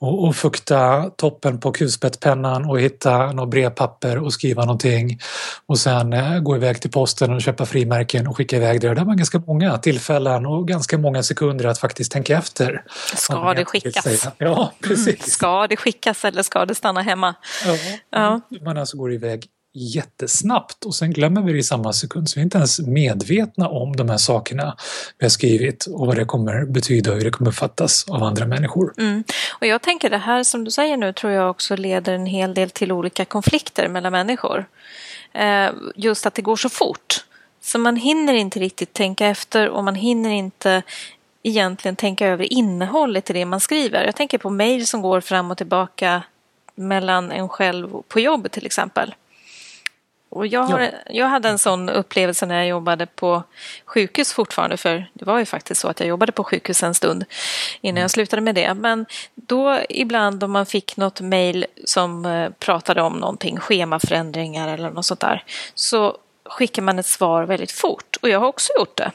och, 0.00 0.24
och 0.24 0.36
fukta 0.36 1.10
toppen 1.16 1.60
på 1.60 1.72
kulspetspennan 1.72 2.70
och 2.70 2.80
hitta 2.80 3.32
något 3.32 3.50
brevpapper 3.50 4.18
och 4.18 4.32
skriva 4.32 4.64
någonting 4.64 5.18
och 5.66 5.78
sen 5.78 6.12
eh, 6.12 6.38
gå 6.38 6.56
iväg 6.56 6.80
till 6.80 6.90
posten 6.90 7.32
och 7.34 7.42
köpa 7.42 7.66
frimärken 7.66 8.26
och 8.26 8.36
skicka 8.36 8.56
iväg 8.56 8.80
det. 8.80 8.94
Det 8.94 9.04
var 9.04 9.14
ganska 9.14 9.42
många 9.46 9.78
tillfällen 9.78 10.46
och 10.46 10.68
ganska 10.68 10.98
många 10.98 11.22
sekunder 11.22 11.64
att 11.64 11.78
faktiskt 11.78 12.12
tänka 12.12 12.38
efter. 12.38 12.84
Ska 13.16 13.54
det 13.54 13.64
skickas? 13.64 14.28
Ja, 14.38 14.56
mm. 14.56 14.68
precis. 14.80 15.06
Mm. 15.06 15.20
Ska 15.20 15.66
det 15.66 15.76
skickas 15.76 16.24
eller 16.24 16.42
ska 16.42 16.66
det 16.66 16.74
stanna 16.74 17.00
hemma? 17.00 17.34
Ja, 17.64 17.76
ja. 18.10 18.40
man 18.64 18.78
alltså 18.78 18.96
går 18.96 19.12
iväg 19.12 19.46
jättesnabbt 19.72 20.84
och 20.84 20.94
sen 20.94 21.12
glömmer 21.12 21.42
vi 21.42 21.52
det 21.52 21.58
i 21.58 21.62
samma 21.62 21.92
sekund 21.92 22.30
så 22.30 22.34
vi 22.34 22.40
är 22.40 22.44
inte 22.44 22.58
ens 22.58 22.80
medvetna 22.80 23.68
om 23.68 23.96
de 23.96 24.08
här 24.08 24.16
sakerna 24.16 24.76
vi 25.18 25.24
har 25.24 25.30
skrivit 25.30 25.86
och 25.86 26.06
vad 26.06 26.16
det 26.16 26.24
kommer 26.24 26.64
betyda 26.64 27.10
och 27.10 27.16
hur 27.16 27.24
det 27.24 27.30
kommer 27.30 27.50
uppfattas 27.50 28.08
av 28.08 28.22
andra 28.22 28.46
människor. 28.46 28.94
Mm. 28.98 29.24
Och 29.60 29.66
jag 29.66 29.82
tänker 29.82 30.10
det 30.10 30.18
här 30.18 30.44
som 30.44 30.64
du 30.64 30.70
säger 30.70 30.96
nu 30.96 31.12
tror 31.12 31.32
jag 31.32 31.50
också 31.50 31.76
leder 31.76 32.12
en 32.12 32.26
hel 32.26 32.54
del 32.54 32.70
till 32.70 32.92
olika 32.92 33.24
konflikter 33.24 33.88
mellan 33.88 34.12
människor. 34.12 34.64
Eh, 35.32 35.70
just 35.96 36.26
att 36.26 36.34
det 36.34 36.42
går 36.42 36.56
så 36.56 36.68
fort. 36.68 37.24
Så 37.62 37.78
man 37.78 37.96
hinner 37.96 38.34
inte 38.34 38.60
riktigt 38.60 38.92
tänka 38.92 39.26
efter 39.26 39.68
och 39.68 39.84
man 39.84 39.94
hinner 39.94 40.30
inte 40.30 40.82
egentligen 41.42 41.96
tänka 41.96 42.26
över 42.26 42.52
innehållet 42.52 43.30
i 43.30 43.32
det 43.32 43.44
man 43.44 43.60
skriver. 43.60 44.04
Jag 44.04 44.16
tänker 44.16 44.38
på 44.38 44.50
mejl 44.50 44.86
som 44.86 45.02
går 45.02 45.20
fram 45.20 45.50
och 45.50 45.56
tillbaka 45.56 46.22
mellan 46.74 47.32
en 47.32 47.48
själv 47.48 47.88
på 48.08 48.20
jobb 48.20 48.50
till 48.50 48.66
exempel. 48.66 49.14
Och 50.30 50.46
jag, 50.46 50.60
har, 50.60 50.80
ja. 50.80 50.90
jag 51.10 51.26
hade 51.26 51.48
en 51.48 51.58
sån 51.58 51.88
upplevelse 51.88 52.46
när 52.46 52.54
jag 52.54 52.66
jobbade 52.66 53.06
på 53.06 53.42
sjukhus 53.84 54.32
fortfarande, 54.32 54.76
för 54.76 55.10
det 55.12 55.24
var 55.24 55.38
ju 55.38 55.44
faktiskt 55.44 55.80
så 55.80 55.88
att 55.88 56.00
jag 56.00 56.08
jobbade 56.08 56.32
på 56.32 56.44
sjukhus 56.44 56.82
en 56.82 56.94
stund 56.94 57.24
innan 57.80 57.96
jag 57.96 58.02
mm. 58.02 58.08
slutade 58.08 58.42
med 58.42 58.54
det. 58.54 58.74
Men 58.74 59.06
då 59.34 59.80
ibland 59.88 60.44
om 60.44 60.50
man 60.50 60.66
fick 60.66 60.96
något 60.96 61.20
mejl 61.20 61.66
som 61.84 62.26
eh, 62.26 62.50
pratade 62.50 63.02
om 63.02 63.12
någonting, 63.12 63.58
schemaförändringar 63.58 64.68
eller 64.68 64.90
något 64.90 65.06
sånt 65.06 65.20
där, 65.20 65.44
så 65.74 66.16
skickar 66.44 66.82
man 66.82 66.98
ett 66.98 67.06
svar 67.06 67.44
väldigt 67.44 67.72
fort. 67.72 68.16
Och 68.22 68.28
jag 68.28 68.40
har 68.40 68.46
också 68.48 68.72
gjort 68.78 68.96
det. 68.96 69.12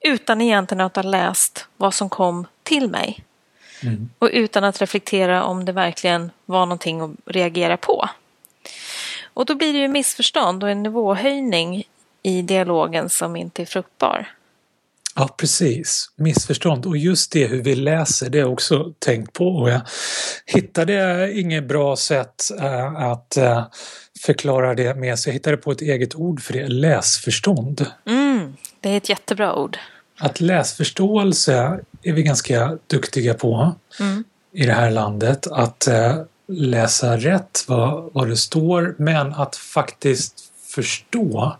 Utan 0.00 0.40
egentligen 0.40 0.80
att 0.80 0.96
ha 0.96 1.02
läst 1.02 1.66
vad 1.76 1.94
som 1.94 2.08
kom 2.08 2.46
till 2.62 2.90
mig. 2.90 3.24
Mm. 3.82 4.10
Och 4.18 4.30
utan 4.32 4.64
att 4.64 4.80
reflektera 4.80 5.44
om 5.44 5.64
det 5.64 5.72
verkligen 5.72 6.30
var 6.44 6.66
någonting 6.66 7.00
att 7.00 7.10
reagera 7.24 7.76
på. 7.76 8.08
Och 9.36 9.46
då 9.46 9.54
blir 9.54 9.72
det 9.72 9.78
ju 9.78 9.88
missförstånd 9.88 10.64
och 10.64 10.70
en 10.70 10.82
nivåhöjning 10.82 11.84
i 12.22 12.42
dialogen 12.42 13.08
som 13.08 13.36
inte 13.36 13.62
är 13.62 13.66
fruktbar. 13.66 14.28
Ja, 15.14 15.34
precis. 15.36 16.10
Missförstånd. 16.16 16.86
Och 16.86 16.96
just 16.96 17.32
det 17.32 17.46
hur 17.46 17.62
vi 17.62 17.74
läser, 17.74 18.30
det 18.30 18.38
har 18.38 18.44
jag 18.44 18.52
också 18.52 18.92
tänkt 18.98 19.32
på. 19.32 19.48
Och 19.48 19.70
jag 19.70 19.80
hittade 20.46 21.32
inget 21.32 21.68
bra 21.68 21.96
sätt 21.96 22.42
äh, 22.60 22.96
att 22.96 23.36
äh, 23.36 23.64
förklara 24.20 24.74
det 24.74 24.94
med, 24.94 25.18
så 25.18 25.28
jag 25.28 25.34
hittade 25.34 25.56
på 25.56 25.72
ett 25.72 25.80
eget 25.80 26.14
ord 26.14 26.42
för 26.42 26.52
det, 26.52 26.68
läsförstånd. 26.68 27.86
Mm, 28.06 28.56
det 28.80 28.88
är 28.88 28.96
ett 28.96 29.08
jättebra 29.08 29.54
ord. 29.56 29.78
Att 30.18 30.40
läsförståelse 30.40 31.80
är 32.02 32.12
vi 32.12 32.22
ganska 32.22 32.78
duktiga 32.86 33.34
på 33.34 33.74
mm. 34.00 34.24
i 34.52 34.66
det 34.66 34.72
här 34.72 34.90
landet. 34.90 35.46
Att 35.46 35.86
äh, 35.86 36.16
läsa 36.48 37.16
rätt 37.16 37.64
vad, 37.68 38.10
vad 38.12 38.28
det 38.28 38.36
står 38.36 38.94
men 38.98 39.34
att 39.34 39.56
faktiskt 39.56 40.52
förstå 40.62 41.56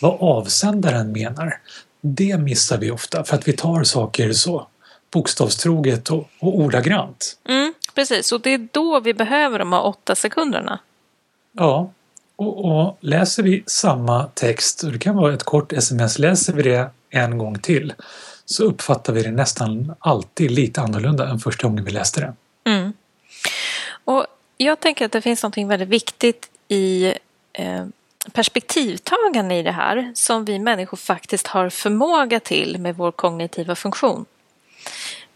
vad 0.00 0.16
avsändaren 0.20 1.12
menar. 1.12 1.58
Det 2.00 2.38
missar 2.38 2.78
vi 2.78 2.90
ofta 2.90 3.24
för 3.24 3.36
att 3.36 3.48
vi 3.48 3.52
tar 3.52 3.84
saker 3.84 4.32
så 4.32 4.66
bokstavstroget 5.12 6.10
och, 6.10 6.28
och 6.38 6.58
ordagrant. 6.58 7.38
Mm, 7.48 7.74
precis, 7.94 8.32
och 8.32 8.40
det 8.40 8.50
är 8.50 8.68
då 8.72 9.00
vi 9.00 9.14
behöver 9.14 9.58
de 9.58 9.72
här 9.72 9.86
åtta 9.86 10.14
sekunderna. 10.14 10.78
Ja, 11.52 11.90
och, 12.36 12.64
och, 12.64 12.98
läser 13.00 13.42
vi 13.42 13.62
samma 13.66 14.24
text, 14.34 14.82
och 14.82 14.92
det 14.92 14.98
kan 14.98 15.16
vara 15.16 15.34
ett 15.34 15.42
kort 15.42 15.72
sms, 15.72 16.18
läser 16.18 16.52
vi 16.52 16.62
det 16.62 16.90
en 17.10 17.38
gång 17.38 17.58
till 17.58 17.92
så 18.44 18.64
uppfattar 18.64 19.12
vi 19.12 19.22
det 19.22 19.30
nästan 19.30 19.94
alltid 19.98 20.50
lite 20.50 20.80
annorlunda 20.80 21.28
än 21.28 21.38
första 21.38 21.68
gången 21.68 21.84
vi 21.84 21.90
läste 21.90 22.20
det. 22.20 22.34
Mm. 22.70 22.92
Och 24.04 24.26
jag 24.56 24.80
tänker 24.80 25.04
att 25.04 25.12
det 25.12 25.20
finns 25.20 25.42
något 25.42 25.58
väldigt 25.58 25.88
viktigt 25.88 26.50
i 26.68 27.14
eh, 27.52 27.86
perspektivtagande 28.32 29.54
i 29.54 29.62
det 29.62 29.72
här 29.72 30.12
som 30.14 30.44
vi 30.44 30.58
människor 30.58 30.96
faktiskt 30.96 31.46
har 31.46 31.68
förmåga 31.68 32.40
till 32.40 32.78
med 32.78 32.96
vår 32.96 33.12
kognitiva 33.12 33.74
funktion. 33.74 34.24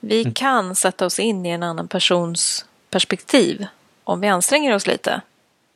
Vi 0.01 0.21
mm. 0.21 0.35
kan 0.35 0.75
sätta 0.75 1.07
oss 1.07 1.19
in 1.19 1.47
i 1.47 1.49
en 1.49 1.63
annan 1.63 1.89
persons 1.89 2.65
perspektiv 2.91 3.67
om 4.05 4.21
vi 4.21 4.29
anstränger 4.29 4.75
oss 4.75 4.87
lite. 4.87 5.21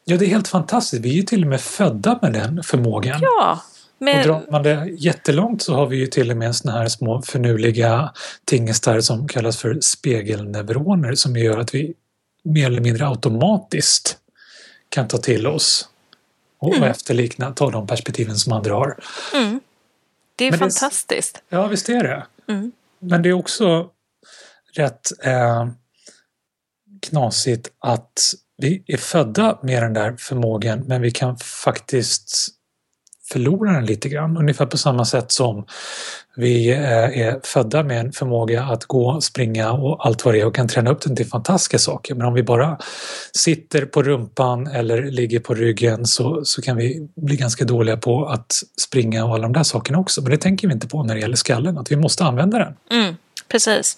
Ja, 0.04 0.16
det 0.16 0.24
är 0.24 0.28
helt 0.28 0.48
fantastiskt. 0.48 1.04
Vi 1.04 1.10
är 1.10 1.14
ju 1.14 1.22
till 1.22 1.42
och 1.42 1.48
med 1.48 1.60
födda 1.60 2.18
med 2.22 2.32
den 2.32 2.62
förmågan. 2.62 3.18
Ja. 3.22 3.60
Men... 3.98 4.18
Och 4.18 4.26
drar 4.26 4.50
man 4.50 4.62
det 4.62 4.86
jättelångt 4.98 5.62
så 5.62 5.74
har 5.74 5.86
vi 5.86 5.96
ju 5.96 6.06
till 6.06 6.30
och 6.30 6.36
med 6.36 6.56
såna 6.56 6.72
här 6.72 6.88
små 6.88 7.22
förnuliga 7.22 8.12
tingestar 8.44 9.00
som 9.00 9.28
kallas 9.28 9.56
för 9.56 9.78
spegelneuroner 9.80 11.14
som 11.14 11.36
gör 11.36 11.58
att 11.58 11.74
vi 11.74 11.94
mer 12.42 12.66
eller 12.66 12.80
mindre 12.80 13.08
automatiskt 13.08 14.18
kan 14.88 15.08
ta 15.08 15.18
till 15.18 15.46
oss 15.46 15.88
och 16.58 16.76
mm. 16.76 16.90
efterlikna, 16.90 17.52
ta 17.52 17.70
de 17.70 17.86
perspektiven 17.86 18.36
som 18.36 18.52
andra 18.52 18.74
har. 18.74 18.96
Mm. 19.34 19.60
Det 20.36 20.46
är 20.46 20.50
Men 20.50 20.58
fantastiskt. 20.58 21.34
Det, 21.48 21.56
ja, 21.56 21.66
visst 21.66 21.88
är 21.88 22.02
det. 22.02 22.26
Mm. 22.48 22.72
Men 22.98 23.22
det 23.22 23.28
är 23.28 23.32
också 23.32 23.90
rätt 24.74 25.12
eh, 25.22 25.68
knasigt 27.02 27.70
att 27.78 28.34
vi 28.56 28.84
är 28.86 28.96
födda 28.96 29.58
med 29.62 29.82
den 29.82 29.94
där 29.94 30.16
förmågan 30.16 30.80
men 30.80 31.02
vi 31.02 31.10
kan 31.10 31.38
faktiskt 31.38 32.48
förlorar 33.32 33.72
den 33.72 33.86
lite 33.86 34.08
grann. 34.08 34.36
Ungefär 34.36 34.66
på 34.66 34.78
samma 34.78 35.04
sätt 35.04 35.32
som 35.32 35.64
vi 36.36 36.70
eh, 36.70 37.20
är 37.20 37.40
födda 37.46 37.82
med 37.82 38.00
en 38.00 38.12
förmåga 38.12 38.62
att 38.62 38.84
gå, 38.84 39.20
springa 39.20 39.72
och 39.72 40.06
allt 40.06 40.24
vad 40.24 40.34
det 40.34 40.40
är 40.40 40.46
och 40.46 40.54
kan 40.54 40.68
träna 40.68 40.90
upp 40.90 41.00
den 41.00 41.16
till 41.16 41.26
fantastiska 41.26 41.78
saker. 41.78 42.14
Men 42.14 42.26
om 42.26 42.34
vi 42.34 42.42
bara 42.42 42.78
sitter 43.32 43.86
på 43.86 44.02
rumpan 44.02 44.66
eller 44.66 45.02
ligger 45.02 45.40
på 45.40 45.54
ryggen 45.54 46.06
så, 46.06 46.44
så 46.44 46.62
kan 46.62 46.76
vi 46.76 47.08
bli 47.14 47.36
ganska 47.36 47.64
dåliga 47.64 47.96
på 47.96 48.26
att 48.26 48.52
springa 48.86 49.24
och 49.24 49.34
alla 49.34 49.42
de 49.42 49.52
där 49.52 49.62
sakerna 49.62 49.98
också. 49.98 50.22
Men 50.22 50.30
det 50.30 50.38
tänker 50.38 50.68
vi 50.68 50.74
inte 50.74 50.88
på 50.88 51.02
när 51.02 51.14
det 51.14 51.20
gäller 51.20 51.36
skallen, 51.36 51.78
att 51.78 51.92
vi 51.92 51.96
måste 51.96 52.24
använda 52.24 52.58
den. 52.58 53.00
Mm, 53.00 53.16
precis. 53.48 53.96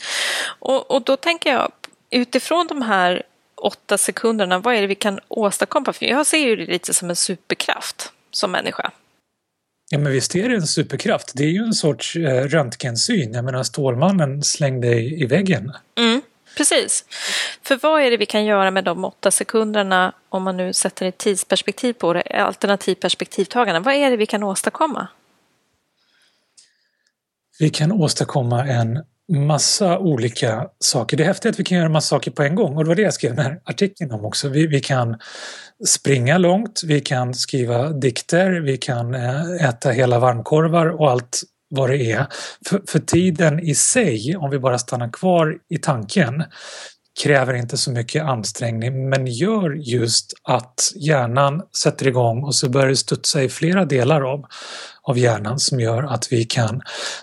Och, 0.59 0.91
och 0.91 1.03
då 1.03 1.17
tänker 1.17 1.53
jag 1.53 1.73
utifrån 2.11 2.67
de 2.67 2.83
här 2.83 3.23
åtta 3.55 3.99
sekunderna, 3.99 4.59
vad 4.59 4.75
är 4.75 4.81
det 4.81 4.87
vi 4.87 4.95
kan 4.95 5.21
åstadkomma? 5.29 5.93
För 5.93 6.07
jag 6.07 6.27
ser 6.27 6.39
ju 6.39 6.57
det 6.57 6.67
lite 6.67 6.95
som 6.95 7.11
en 7.11 7.17
superkraft 7.17 8.12
som 8.31 8.53
människa. 8.53 8.91
Ja 9.92 9.99
men 9.99 10.12
visst 10.12 10.37
är 10.37 10.49
det 10.49 10.54
en 10.54 10.66
superkraft. 10.66 11.32
Det 11.34 11.44
är 11.44 11.49
ju 11.49 11.64
en 11.64 11.72
sorts 11.72 12.16
eh, 12.16 12.44
röntgensyn. 12.44 13.32
Jag 13.32 13.44
menar 13.44 13.62
Stålmannen 13.62 14.42
slängde 14.42 14.94
i, 14.94 15.22
i 15.22 15.26
väggen. 15.26 15.72
Mm, 15.99 16.22
precis. 16.56 17.04
För 17.62 17.78
vad 17.82 18.02
är 18.02 18.11
det 18.11 18.16
vi 18.16 18.26
kan 18.26 18.44
göra 18.44 18.70
med 18.70 18.84
de 18.84 19.04
åtta 19.04 19.30
sekunderna 19.30 20.14
om 20.28 20.42
man 20.42 20.56
nu 20.56 20.72
sätter 20.72 21.06
ett 21.06 21.18
tidsperspektiv 21.18 21.92
på 21.92 22.12
det, 22.12 22.22
alternativ 22.22 22.94
perspektivtagande. 22.94 23.80
Vad 23.80 23.94
är 23.94 24.11
det 24.11 24.16
vi 24.16 24.26
kan 24.26 24.42
åstadkomma? 24.42 25.08
Vi 27.58 27.70
kan 27.70 27.92
åstadkomma 27.92 28.64
en 28.66 29.04
massa 29.33 29.99
olika 29.99 30.67
saker. 30.79 31.17
Det 31.17 31.23
är 31.23 31.27
häftigt 31.27 31.51
att 31.51 31.61
vi 31.61 31.65
kan 31.65 31.79
göra 31.79 31.89
massa 31.89 32.09
saker 32.09 32.31
på 32.31 32.43
en 32.43 32.55
gång 32.55 32.77
och 32.77 32.85
det 32.85 32.89
var 32.89 32.95
det 32.95 33.03
jag 33.03 33.15
skrev 33.15 33.37
den 33.37 33.45
här 33.45 33.61
artikeln 33.65 34.12
om 34.12 34.25
också. 34.25 34.49
Vi, 34.49 34.67
vi 34.67 34.81
kan 34.81 35.17
springa 35.87 36.39
långt, 36.39 36.81
vi 36.85 37.01
kan 37.01 37.35
skriva 37.35 37.89
dikter, 37.89 38.51
vi 38.51 38.77
kan 38.77 39.15
eh, 39.15 39.69
äta 39.69 39.91
hela 39.91 40.19
varmkorvar 40.19 40.87
och 40.87 41.11
allt 41.11 41.43
vad 41.71 41.91
det 41.91 42.12
är. 42.12 42.27
För, 42.67 42.83
för 42.89 42.99
tiden 42.99 43.61
i 43.61 43.75
sig, 43.75 44.37
om 44.37 44.51
vi 44.51 44.59
bara 44.59 44.79
stannar 44.79 45.11
kvar 45.12 45.59
i 45.69 45.79
tanken, 45.79 46.45
kräver 47.23 47.54
inte 47.54 47.76
så 47.76 47.90
mycket 47.90 48.23
ansträngning 48.23 49.09
men 49.09 49.26
gör 49.26 49.71
just 49.71 50.35
att 50.42 50.92
hjärnan 50.97 51.62
sätter 51.83 52.09
igång 52.09 52.42
och 52.42 52.54
så 52.54 52.69
börjar 52.69 52.88
det 52.88 52.97
studsa 52.97 53.42
i 53.42 53.49
flera 53.49 53.85
delar 53.85 54.23
av, 54.33 54.47
av 55.02 55.19
hjärnan 55.19 55.59
som 55.59 55.81
gör 55.81 56.02
att 56.02 56.33
vi 56.33 56.45
kan 56.45 56.83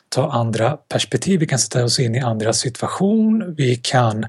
ta 0.09 0.31
andra 0.31 0.77
perspektiv, 0.77 1.39
vi 1.39 1.47
kan 1.47 1.59
sätta 1.59 1.83
oss 1.83 1.99
in 1.99 2.15
i 2.15 2.19
andra 2.19 2.53
situation, 2.53 3.55
vi 3.57 3.75
kan 3.75 4.25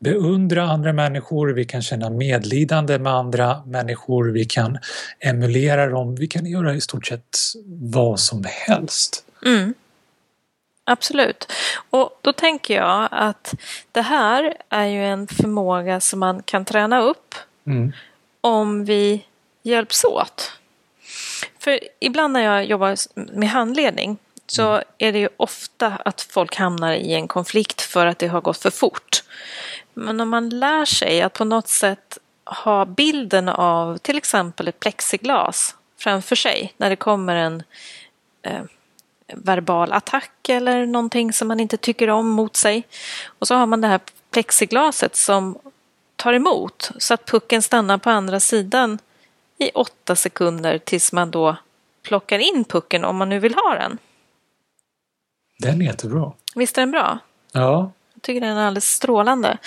beundra 0.00 0.62
andra 0.62 0.92
människor, 0.92 1.48
vi 1.48 1.64
kan 1.64 1.82
känna 1.82 2.10
medlidande 2.10 2.98
med 2.98 3.12
andra 3.12 3.62
människor, 3.66 4.24
vi 4.24 4.44
kan 4.44 4.78
emulera 5.20 5.86
dem, 5.86 6.14
vi 6.14 6.26
kan 6.26 6.46
göra 6.46 6.74
i 6.74 6.80
stort 6.80 7.06
sett 7.06 7.38
vad 7.80 8.20
som 8.20 8.44
helst. 8.66 9.24
Mm. 9.46 9.74
Absolut. 10.84 11.52
Och 11.90 12.18
då 12.22 12.32
tänker 12.32 12.74
jag 12.74 13.08
att 13.10 13.54
det 13.92 14.02
här 14.02 14.56
är 14.68 14.86
ju 14.86 15.04
en 15.04 15.26
förmåga 15.26 16.00
som 16.00 16.20
man 16.20 16.42
kan 16.42 16.64
träna 16.64 17.00
upp 17.00 17.34
mm. 17.66 17.92
om 18.40 18.84
vi 18.84 19.24
hjälps 19.62 20.04
åt. 20.04 20.52
För 21.58 21.80
ibland 22.00 22.32
när 22.32 22.40
jag 22.40 22.64
jobbar 22.64 22.96
med 23.14 23.48
handledning 23.48 24.18
så 24.46 24.68
mm. 24.68 24.84
är 24.98 25.12
det 25.12 25.18
ju 25.18 25.28
ofta 25.36 25.86
att 25.86 26.22
folk 26.22 26.56
hamnar 26.56 26.92
i 26.92 27.14
en 27.14 27.28
konflikt 27.28 27.82
för 27.82 28.06
att 28.06 28.18
det 28.18 28.26
har 28.26 28.40
gått 28.40 28.58
för 28.58 28.70
fort. 28.70 29.22
Men 29.94 30.20
om 30.20 30.28
man 30.28 30.48
lär 30.48 30.84
sig 30.84 31.22
att 31.22 31.32
på 31.32 31.44
något 31.44 31.68
sätt 31.68 32.18
ha 32.44 32.84
bilden 32.84 33.48
av 33.48 33.98
till 33.98 34.16
exempel 34.16 34.68
ett 34.68 34.80
plexiglas 34.80 35.76
framför 35.98 36.36
sig 36.36 36.74
när 36.76 36.90
det 36.90 36.96
kommer 36.96 37.36
en 37.36 37.62
eh, 38.42 38.62
verbal 39.36 39.92
attack 39.92 40.48
eller 40.48 40.86
någonting 40.86 41.32
som 41.32 41.48
man 41.48 41.60
inte 41.60 41.76
tycker 41.76 42.10
om 42.10 42.28
mot 42.28 42.56
sig. 42.56 42.86
Och 43.26 43.48
så 43.48 43.54
har 43.54 43.66
man 43.66 43.80
det 43.80 43.88
här 43.88 44.00
plexiglaset 44.30 45.16
som 45.16 45.58
tar 46.16 46.32
emot 46.32 46.90
så 46.98 47.14
att 47.14 47.26
pucken 47.26 47.62
stannar 47.62 47.98
på 47.98 48.10
andra 48.10 48.40
sidan 48.40 48.98
i 49.58 49.70
åtta 49.70 50.16
sekunder 50.16 50.78
tills 50.78 51.12
man 51.12 51.30
då 51.30 51.56
plockar 52.02 52.38
in 52.38 52.64
pucken 52.64 53.04
om 53.04 53.16
man 53.16 53.28
nu 53.28 53.38
vill 53.38 53.54
ha 53.54 53.74
den. 53.74 53.98
Den 55.58 55.82
är 55.82 55.86
jättebra. 55.86 56.32
Visst 56.54 56.78
är 56.78 56.82
den 56.82 56.90
bra? 56.90 57.18
Ja. 57.52 57.92
Jag 58.14 58.22
tycker 58.22 58.40
den 58.40 58.56
är 58.56 58.66
alldeles 58.66 58.90
strålande. 58.94 59.58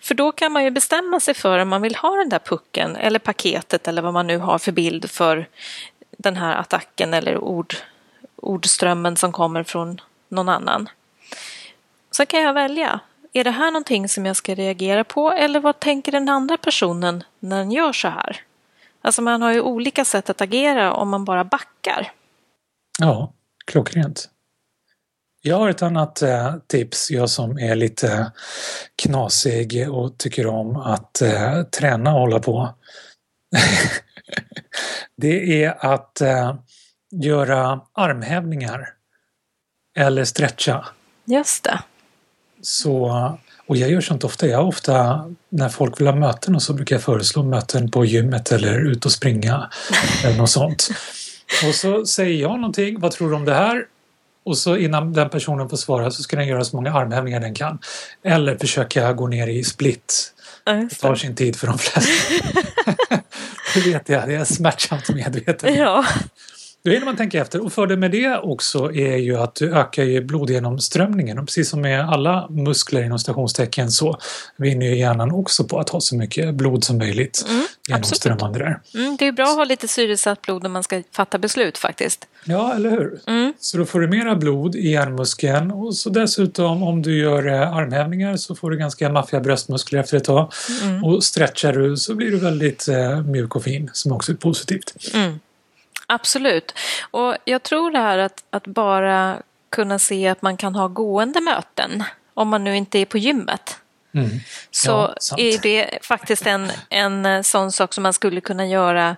För 0.00 0.14
då 0.14 0.32
kan 0.32 0.52
man 0.52 0.64
ju 0.64 0.70
bestämma 0.70 1.20
sig 1.20 1.34
för 1.34 1.58
om 1.58 1.68
man 1.68 1.82
vill 1.82 1.96
ha 1.96 2.16
den 2.16 2.28
där 2.28 2.38
pucken 2.38 2.96
eller 2.96 3.18
paketet 3.18 3.88
eller 3.88 4.02
vad 4.02 4.12
man 4.12 4.26
nu 4.26 4.38
har 4.38 4.58
för 4.58 4.72
bild 4.72 5.10
för 5.10 5.48
den 6.18 6.36
här 6.36 6.56
attacken 6.56 7.14
eller 7.14 7.38
ord, 7.38 7.74
ordströmmen 8.44 9.16
som 9.16 9.32
kommer 9.32 9.62
från 9.62 10.00
någon 10.28 10.48
annan. 10.48 10.88
Så 12.10 12.26
kan 12.26 12.42
jag 12.42 12.54
välja. 12.54 13.00
Är 13.32 13.44
det 13.44 13.50
här 13.50 13.70
någonting 13.70 14.08
som 14.08 14.26
jag 14.26 14.36
ska 14.36 14.54
reagera 14.54 15.04
på 15.04 15.32
eller 15.32 15.60
vad 15.60 15.80
tänker 15.80 16.12
den 16.12 16.28
andra 16.28 16.56
personen 16.56 17.24
när 17.38 17.58
den 17.58 17.72
gör 17.72 17.92
så 17.92 18.08
här? 18.08 18.40
Alltså 19.02 19.22
man 19.22 19.42
har 19.42 19.52
ju 19.52 19.60
olika 19.60 20.04
sätt 20.04 20.30
att 20.30 20.40
agera 20.40 20.92
om 20.92 21.08
man 21.08 21.24
bara 21.24 21.44
backar. 21.44 22.12
Ja, 22.98 23.32
klockrent. 23.66 24.28
Jag 25.42 25.56
har 25.56 25.68
ett 25.68 25.82
annat 25.82 26.22
eh, 26.22 26.54
tips, 26.66 27.10
jag 27.10 27.30
som 27.30 27.58
är 27.58 27.74
lite 27.74 28.32
knasig 29.02 29.90
och 29.90 30.18
tycker 30.18 30.46
om 30.46 30.76
att 30.76 31.22
eh, 31.22 31.62
träna 31.62 32.14
och 32.14 32.20
hålla 32.20 32.40
på. 32.40 32.74
det 35.16 35.64
är 35.64 35.86
att 35.86 36.20
eh, 36.20 36.54
göra 37.22 37.80
armhävningar 37.92 38.88
eller 39.96 40.24
stretcha. 40.24 40.86
Just 41.24 41.64
det. 41.64 41.82
Så, 42.62 43.08
och 43.66 43.76
jag 43.76 43.90
gör 43.90 44.00
sånt 44.00 44.24
ofta. 44.24 44.46
Jag 44.46 44.68
ofta, 44.68 45.24
när 45.48 45.68
folk 45.68 46.00
vill 46.00 46.06
ha 46.06 46.14
möten 46.14 46.54
och 46.54 46.62
så 46.62 46.72
brukar 46.72 46.96
jag 46.96 47.02
föreslå 47.02 47.42
möten 47.42 47.90
på 47.90 48.04
gymmet 48.04 48.52
eller 48.52 48.78
ut 48.78 49.06
och 49.06 49.12
springa 49.12 49.70
eller 50.24 50.36
något 50.36 50.50
sånt. 50.50 50.88
Och 51.68 51.74
så 51.74 52.06
säger 52.06 52.40
jag 52.40 52.50
någonting, 52.50 53.00
vad 53.00 53.12
tror 53.12 53.30
du 53.30 53.36
om 53.36 53.44
det 53.44 53.54
här? 53.54 53.86
Och 54.44 54.58
så 54.58 54.76
innan 54.76 55.12
den 55.12 55.30
personen 55.30 55.68
får 55.68 55.76
svara 55.76 56.10
så 56.10 56.22
ska 56.22 56.36
den 56.36 56.46
göra 56.46 56.64
så 56.64 56.76
många 56.76 56.92
armhävningar 56.92 57.40
den 57.40 57.54
kan. 57.54 57.78
Eller 58.24 58.56
försöka 58.56 59.12
gå 59.12 59.26
ner 59.26 59.46
i 59.46 59.64
split. 59.64 60.34
det 60.64 61.00
tar 61.00 61.14
sin 61.14 61.34
tid 61.34 61.56
för 61.56 61.66
de 61.66 61.78
flesta. 61.78 62.10
det 63.74 63.80
vet 63.80 64.08
jag, 64.08 64.28
det 64.28 64.34
är 64.34 64.44
smärtsamt 64.44 65.08
medveten. 65.08 65.74
Ja. 65.74 66.04
Hinner 66.90 67.04
man 67.04 67.16
tänka 67.16 67.40
efter 67.40 67.64
och 67.64 67.72
fördelen 67.72 68.00
med 68.00 68.10
det 68.10 68.38
också 68.38 68.92
är 68.92 69.16
ju 69.16 69.36
att 69.36 69.54
du 69.54 69.74
ökar 69.74 70.02
ju 70.02 70.20
blodgenomströmningen 70.20 71.38
och 71.38 71.46
precis 71.46 71.68
som 71.68 71.80
med 71.80 72.08
alla 72.08 72.48
muskler 72.50 73.02
inom 73.02 73.18
stationstecken 73.18 73.90
så 73.90 74.18
vinner 74.56 74.86
ju 74.86 74.98
hjärnan 74.98 75.32
också 75.32 75.64
på 75.64 75.78
att 75.78 75.88
ha 75.88 76.00
så 76.00 76.16
mycket 76.16 76.54
blod 76.54 76.84
som 76.84 76.98
möjligt 76.98 77.44
mm, 77.48 77.64
genomströmmande 77.88 78.58
där. 78.58 78.80
Mm, 78.94 79.16
det 79.16 79.26
är 79.26 79.32
bra 79.32 79.44
att 79.44 79.56
ha 79.56 79.64
lite 79.64 79.88
syresatt 79.88 80.42
blod 80.42 80.62
när 80.62 80.70
man 80.70 80.82
ska 80.82 81.02
fatta 81.12 81.38
beslut 81.38 81.78
faktiskt. 81.78 82.26
Ja, 82.44 82.74
eller 82.74 82.90
hur? 82.90 83.20
Mm. 83.26 83.52
Så 83.58 83.78
då 83.78 83.84
får 83.84 84.00
du 84.00 84.08
mera 84.08 84.36
blod 84.36 84.76
i 84.76 84.90
hjärnmuskeln 84.90 85.70
och 85.70 85.94
så 85.94 86.10
dessutom 86.10 86.82
om 86.82 87.02
du 87.02 87.18
gör 87.18 87.46
eh, 87.46 87.76
armhävningar 87.76 88.36
så 88.36 88.54
får 88.54 88.70
du 88.70 88.76
ganska 88.76 89.08
maffiga 89.08 89.40
bröstmuskler 89.40 90.00
efter 90.00 90.16
ett 90.16 90.24
tag. 90.24 90.52
Mm. 90.82 91.04
Och 91.04 91.24
stretchar 91.24 91.72
du 91.72 91.96
så 91.96 92.14
blir 92.14 92.30
du 92.30 92.38
väldigt 92.38 92.88
eh, 92.88 93.22
mjuk 93.22 93.56
och 93.56 93.62
fin 93.62 93.90
som 93.92 94.12
också 94.12 94.32
är 94.32 94.36
positivt. 94.36 94.94
Mm. 95.14 95.38
Absolut. 96.06 96.74
Och 97.10 97.36
jag 97.44 97.62
tror 97.62 97.90
det 97.90 97.98
här 97.98 98.18
att, 98.18 98.44
att 98.50 98.66
bara 98.66 99.42
kunna 99.70 99.98
se 99.98 100.28
att 100.28 100.42
man 100.42 100.56
kan 100.56 100.74
ha 100.74 100.88
gående 100.88 101.40
möten 101.40 102.04
om 102.34 102.48
man 102.48 102.64
nu 102.64 102.76
inte 102.76 102.98
är 102.98 103.04
på 103.04 103.18
gymmet. 103.18 103.76
Mm. 104.14 104.30
Så 104.70 105.14
ja, 105.30 105.36
är 105.38 105.58
det 105.62 105.98
faktiskt 106.02 106.46
en, 106.46 106.70
en 106.88 107.26
eh, 107.26 107.42
sån 107.42 107.72
sak 107.72 107.94
som 107.94 108.02
man 108.02 108.12
skulle 108.12 108.40
kunna 108.40 108.66
göra 108.66 109.16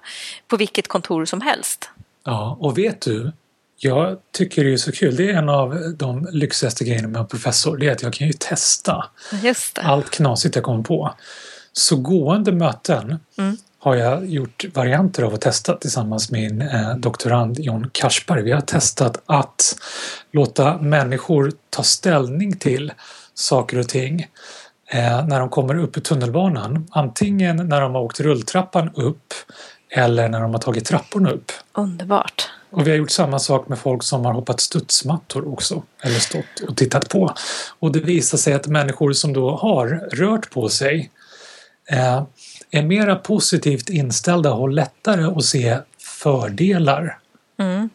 på 0.49 0.57
vilket 0.57 0.89
kontor 0.89 1.25
som 1.25 1.41
helst. 1.41 1.91
Ja, 2.25 2.57
och 2.61 2.79
vet 2.79 3.01
du, 3.01 3.33
jag 3.77 4.19
tycker 4.33 4.65
det 4.65 4.73
är 4.73 4.77
så 4.77 4.93
kul. 4.93 5.17
Det 5.17 5.31
är 5.31 5.35
en 5.35 5.49
av 5.49 5.95
de 5.97 6.29
lyxigaste 6.33 6.85
grejerna 6.85 7.09
med 7.09 7.21
en 7.21 7.27
professor. 7.27 7.77
Det 7.77 7.89
är 7.89 7.93
att 7.93 8.03
jag 8.03 8.13
kan 8.13 8.27
ju 8.27 8.33
testa 8.33 9.05
allt 9.75 10.11
knasigt 10.11 10.55
jag 10.55 10.65
kommer 10.65 10.85
på. 10.85 11.15
Så 11.73 11.97
gående 11.97 12.53
möten 12.53 13.19
mm 13.39 13.57
har 13.87 13.97
jag 13.97 14.27
gjort 14.27 14.65
varianter 14.75 15.23
av 15.23 15.35
att 15.35 15.41
testa 15.41 15.77
tillsammans 15.77 16.31
med 16.31 16.41
min 16.41 16.63
eh, 16.63 16.97
doktorand 16.97 17.59
John 17.59 17.91
Karsberg. 17.93 18.43
Vi 18.43 18.53
har 18.53 18.61
testat 18.61 19.23
att 19.27 19.77
låta 20.33 20.79
människor 20.79 21.53
ta 21.71 21.83
ställning 21.83 22.57
till 22.57 22.93
saker 23.35 23.79
och 23.79 23.89
ting 23.89 24.21
eh, 24.91 25.27
när 25.27 25.41
de 25.41 25.49
kommer 25.49 25.79
upp 25.79 25.97
i 25.97 26.01
tunnelbanan. 26.01 26.87
Antingen 26.91 27.57
när 27.57 27.81
de 27.81 27.95
har 27.95 28.03
åkt 28.03 28.21
rulltrappan 28.21 28.91
upp 28.95 29.35
eller 29.91 30.29
när 30.29 30.41
de 30.41 30.55
har 30.55 30.61
tagit 30.61 30.85
trapporna 30.85 31.31
upp. 31.31 31.53
Underbart! 31.73 32.51
Och 32.71 32.87
vi 32.87 32.91
har 32.91 32.99
gjort 32.99 33.11
samma 33.11 33.39
sak 33.39 33.69
med 33.69 33.79
folk 33.79 34.03
som 34.03 34.25
har 34.25 34.33
hoppat 34.33 34.61
studsmattor 34.61 35.53
också, 35.53 35.83
eller 36.03 36.19
stått 36.19 36.69
och 36.69 36.77
tittat 36.77 37.09
på. 37.09 37.35
Och 37.79 37.93
det 37.93 38.01
visar 38.01 38.39
sig 38.39 38.55
att 38.55 38.67
människor 38.67 39.13
som 39.13 39.33
då 39.33 39.57
har 39.57 40.09
rört 40.13 40.51
på 40.51 40.69
sig 40.69 41.11
eh, 41.91 42.23
är 42.77 42.83
mera 42.83 43.17
positivt 43.17 43.89
inställda 43.89 44.51
har 44.51 44.69
lättare 44.69 45.25
att 45.25 45.45
se 45.45 45.79
fördelar 45.99 47.19
mm. 47.59 47.89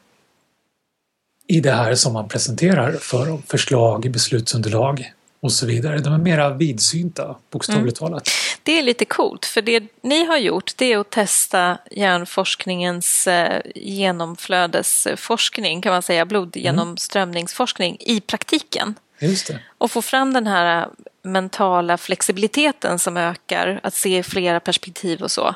i 1.48 1.60
det 1.60 1.72
här 1.72 1.96
som 1.96 2.13
man 2.13 2.28
presenterar 2.28 2.91
för 2.91 3.38
förslag, 3.48 4.12
beslutsunderlag 4.12 5.13
och 5.41 5.52
så 5.52 5.65
vidare. 5.65 5.98
De 5.98 6.13
är 6.13 6.17
mera 6.17 6.54
vidsynta, 6.54 7.36
bokstavligt 7.50 8.02
mm. 8.02 8.12
talat. 8.12 8.30
Det 8.63 8.80
är 8.80 8.84
lite 8.84 9.06
coolt, 9.06 9.46
för 9.46 9.62
det 9.62 9.84
ni 10.04 10.26
har 10.26 10.38
gjort 10.38 10.72
det 10.76 10.94
är 10.94 10.98
att 10.98 11.10
testa 11.10 11.78
hjärnforskningens 11.91 13.28
eh, 13.28 13.62
genomflödesforskning, 13.76 15.82
kan 15.82 15.91
man 15.91 16.02
säga, 16.02 16.26
blodgenomströmningsforskning 16.26 17.98
mm. 18.02 18.17
i 18.17 18.22
praktiken. 18.22 18.96
Just 19.22 19.48
det. 19.48 19.60
Och 19.78 19.92
få 19.92 20.02
fram 20.02 20.34
den 20.34 20.48
här 20.48 20.88
mentala 21.24 21.98
flexibiliteten 21.98 23.00
som 23.00 23.18
ökar, 23.18 23.80
att 23.84 23.94
se 23.94 24.24
flera 24.24 24.60
perspektiv 24.60 25.22
och 25.22 25.32
så. 25.32 25.56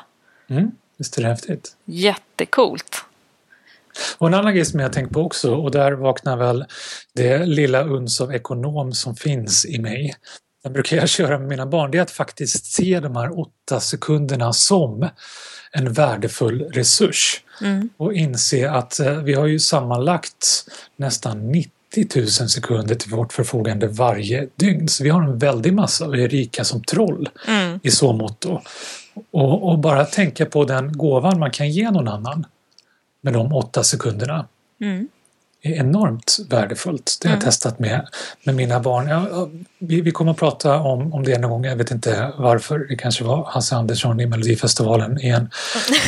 Mm, 0.50 0.70
visst 0.96 1.18
är 1.18 1.22
det 1.22 1.28
häftigt? 1.28 1.76
Jättekult! 1.84 3.04
Och 4.18 4.26
en 4.26 4.34
annan 4.34 4.54
grej 4.54 4.64
som 4.64 4.80
jag 4.80 4.92
tänkt 4.92 5.12
på 5.12 5.20
också 5.20 5.54
och 5.54 5.70
där 5.70 5.92
vaknar 5.92 6.36
väl 6.36 6.64
det 7.14 7.46
lilla 7.46 7.84
uns 7.84 8.20
av 8.20 8.34
ekonom 8.34 8.92
som 8.92 9.16
finns 9.16 9.66
i 9.66 9.78
mig. 9.78 10.14
Den 10.62 10.72
brukar 10.72 10.96
jag 10.96 11.08
köra 11.08 11.38
med 11.38 11.48
mina 11.48 11.66
barn, 11.66 11.90
det 11.90 11.98
är 11.98 12.02
att 12.02 12.10
faktiskt 12.10 12.66
se 12.66 13.00
de 13.00 13.16
här 13.16 13.40
åtta 13.40 13.80
sekunderna 13.80 14.52
som 14.52 15.08
en 15.72 15.92
värdefull 15.92 16.62
resurs. 16.62 17.42
Mm. 17.60 17.88
Och 17.96 18.14
inse 18.14 18.70
att 18.70 19.00
eh, 19.00 19.22
vi 19.22 19.34
har 19.34 19.46
ju 19.46 19.58
sammanlagt 19.58 20.66
nästan 20.96 21.52
90 21.52 21.75
90 21.96 22.20
000 22.20 22.28
sekunder 22.28 22.94
till 22.94 23.10
vårt 23.10 23.32
förfogande 23.32 23.86
varje 23.86 24.48
dygn. 24.56 24.88
Så 24.88 25.04
vi 25.04 25.10
har 25.10 25.22
en 25.22 25.38
väldig 25.38 25.72
massa 25.72 26.06
och 26.06 26.16
är 26.16 26.28
rika 26.28 26.64
som 26.64 26.82
troll 26.82 27.28
mm. 27.48 27.80
i 27.82 27.90
så 27.90 28.12
mått. 28.12 28.44
Och, 29.30 29.70
och, 29.70 29.78
bara 29.78 30.04
tänka 30.04 30.46
på 30.46 30.64
den 30.64 30.92
gåvan 30.92 31.38
man 31.38 31.50
kan 31.50 31.70
ge 31.70 31.90
någon 31.90 32.08
annan 32.08 32.46
med 33.20 33.32
de 33.32 33.52
åtta 33.52 33.82
sekunderna. 33.82 34.46
Mm 34.80 35.08
enormt 35.74 36.38
värdefullt. 36.50 37.18
Det 37.20 37.28
har 37.28 37.32
jag 37.32 37.42
mm. 37.42 37.44
testat 37.44 37.78
med, 37.78 38.08
med 38.44 38.54
mina 38.54 38.80
barn. 38.80 39.08
Ja, 39.08 39.48
vi, 39.78 40.00
vi 40.00 40.10
kommer 40.10 40.30
att 40.30 40.36
prata 40.36 40.78
om, 40.80 41.14
om 41.14 41.24
det 41.24 41.38
någon 41.38 41.50
gång, 41.50 41.64
jag 41.64 41.76
vet 41.76 41.90
inte 41.90 42.32
varför. 42.38 42.78
Det 42.78 42.96
kanske 42.96 43.24
var 43.24 43.44
Hasse 43.44 43.76
Andersson 43.76 44.20
i 44.20 44.26
Melodifestivalen 44.26 45.20
igen. 45.20 45.50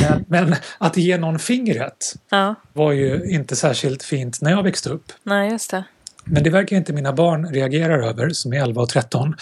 Men, 0.01 0.25
men 0.27 0.57
att 0.79 0.97
ge 0.97 1.19
någon 1.19 1.39
fingret 1.39 2.15
ja. 2.31 2.55
var 2.73 2.93
ju 2.93 3.31
inte 3.31 3.57
särskilt 3.57 4.03
fint 4.03 4.41
när 4.41 4.51
jag 4.51 4.63
växte 4.63 4.91
upp. 4.91 5.13
Nej, 5.23 5.51
just 5.51 5.71
det. 5.71 5.85
Men 6.31 6.43
det 6.43 6.51
verkar 6.51 6.77
inte 6.77 6.93
mina 6.93 7.13
barn 7.13 7.47
reagera 7.47 8.07
över, 8.07 8.31
som 8.31 8.53
är 8.53 8.63
11 8.63 8.83
och 8.83 8.89
13. 8.89 9.35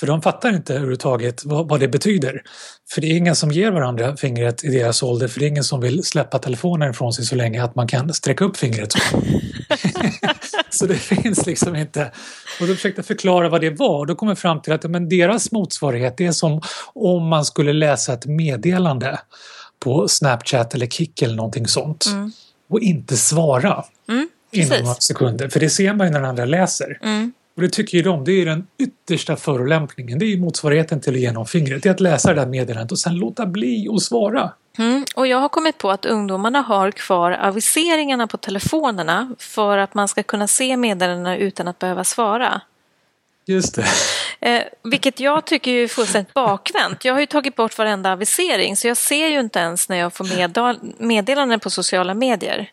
För 0.00 0.06
de 0.06 0.22
fattar 0.22 0.54
inte 0.54 0.74
överhuvudtaget 0.74 1.44
vad, 1.44 1.68
vad 1.68 1.80
det 1.80 1.88
betyder. 1.88 2.42
För 2.90 3.00
det 3.00 3.06
är 3.06 3.16
ingen 3.16 3.36
som 3.36 3.50
ger 3.50 3.70
varandra 3.70 4.16
fingret 4.16 4.64
i 4.64 4.68
deras 4.68 5.02
ålder, 5.02 5.28
för 5.28 5.40
det 5.40 5.46
är 5.46 5.48
ingen 5.48 5.64
som 5.64 5.80
vill 5.80 6.04
släppa 6.04 6.38
telefonen 6.38 6.90
ifrån 6.90 7.12
sig 7.12 7.24
så 7.24 7.34
länge 7.34 7.64
att 7.64 7.74
man 7.74 7.88
kan 7.88 8.14
sträcka 8.14 8.44
upp 8.44 8.56
fingret. 8.56 8.94
Så, 10.70 10.86
det 10.86 10.94
finns 10.94 11.46
liksom 11.46 11.76
inte. 11.76 12.12
Och 12.60 12.66
då 12.66 12.74
försökte 12.74 12.98
jag 12.98 13.06
förklara 13.06 13.48
vad 13.48 13.60
det 13.60 13.70
var 13.70 13.98
och 13.98 14.06
då 14.06 14.14
kom 14.14 14.28
jag 14.28 14.38
fram 14.38 14.62
till 14.62 14.72
att 14.72 14.90
men 14.90 15.08
deras 15.08 15.52
motsvarighet 15.52 16.20
är 16.20 16.32
som 16.32 16.60
om 16.94 17.28
man 17.28 17.44
skulle 17.44 17.72
läsa 17.72 18.12
ett 18.12 18.26
meddelande 18.26 19.20
på 19.80 20.08
Snapchat 20.08 20.74
eller 20.74 20.86
Kik 20.86 21.22
eller 21.22 21.34
någonting 21.34 21.66
sånt 21.66 22.06
mm. 22.06 22.32
och 22.68 22.80
inte 22.80 23.16
svara. 23.16 23.84
Mm. 24.08 24.28
Precis. 24.54 24.72
inom 24.72 24.84
några 24.84 25.00
sekunder. 25.00 25.48
För 25.48 25.60
det 25.60 25.70
ser 25.70 25.94
man 25.94 26.06
ju 26.06 26.12
när 26.12 26.20
den 26.20 26.28
andra 26.28 26.44
läser. 26.44 26.98
Mm. 27.02 27.32
Och 27.56 27.62
det 27.62 27.68
tycker 27.68 27.96
ju 27.96 28.02
de, 28.02 28.24
det 28.24 28.32
är 28.32 28.46
den 28.46 28.66
yttersta 28.78 29.36
förolämpningen. 29.36 30.18
Det 30.18 30.24
är 30.24 30.28
ju 30.28 30.40
motsvarigheten 30.40 31.00
till 31.00 31.14
att 31.14 31.20
ge 31.20 31.32
någon 31.32 31.46
fingret. 31.46 31.82
Det 31.82 31.88
är 31.88 31.90
att 31.90 32.00
läsa 32.00 32.34
det 32.34 32.40
där 32.40 32.46
meddelandet 32.46 32.92
och 32.92 32.98
sen 32.98 33.14
låta 33.14 33.46
bli 33.46 33.88
att 33.94 34.02
svara. 34.02 34.52
Mm, 34.78 35.04
och 35.16 35.26
jag 35.26 35.38
har 35.38 35.48
kommit 35.48 35.78
på 35.78 35.90
att 35.90 36.06
ungdomarna 36.06 36.60
har 36.60 36.90
kvar 36.90 37.32
aviseringarna 37.32 38.26
på 38.26 38.36
telefonerna 38.36 39.34
för 39.38 39.78
att 39.78 39.94
man 39.94 40.08
ska 40.08 40.22
kunna 40.22 40.46
se 40.46 40.76
meddelandena 40.76 41.36
utan 41.36 41.68
att 41.68 41.78
behöva 41.78 42.04
svara. 42.04 42.60
Just 43.46 43.74
det. 43.74 43.84
Eh, 44.40 44.62
vilket 44.82 45.20
jag 45.20 45.44
tycker 45.44 45.72
är 45.72 45.88
fullständigt 45.88 46.34
bakvänt. 46.34 47.04
Jag 47.04 47.12
har 47.12 47.20
ju 47.20 47.26
tagit 47.26 47.56
bort 47.56 47.78
varenda 47.78 48.12
avisering 48.12 48.76
så 48.76 48.86
jag 48.86 48.96
ser 48.96 49.26
ju 49.26 49.40
inte 49.40 49.58
ens 49.58 49.88
när 49.88 49.96
jag 49.96 50.12
får 50.12 51.02
meddelanden 51.02 51.60
på 51.60 51.70
sociala 51.70 52.14
medier. 52.14 52.70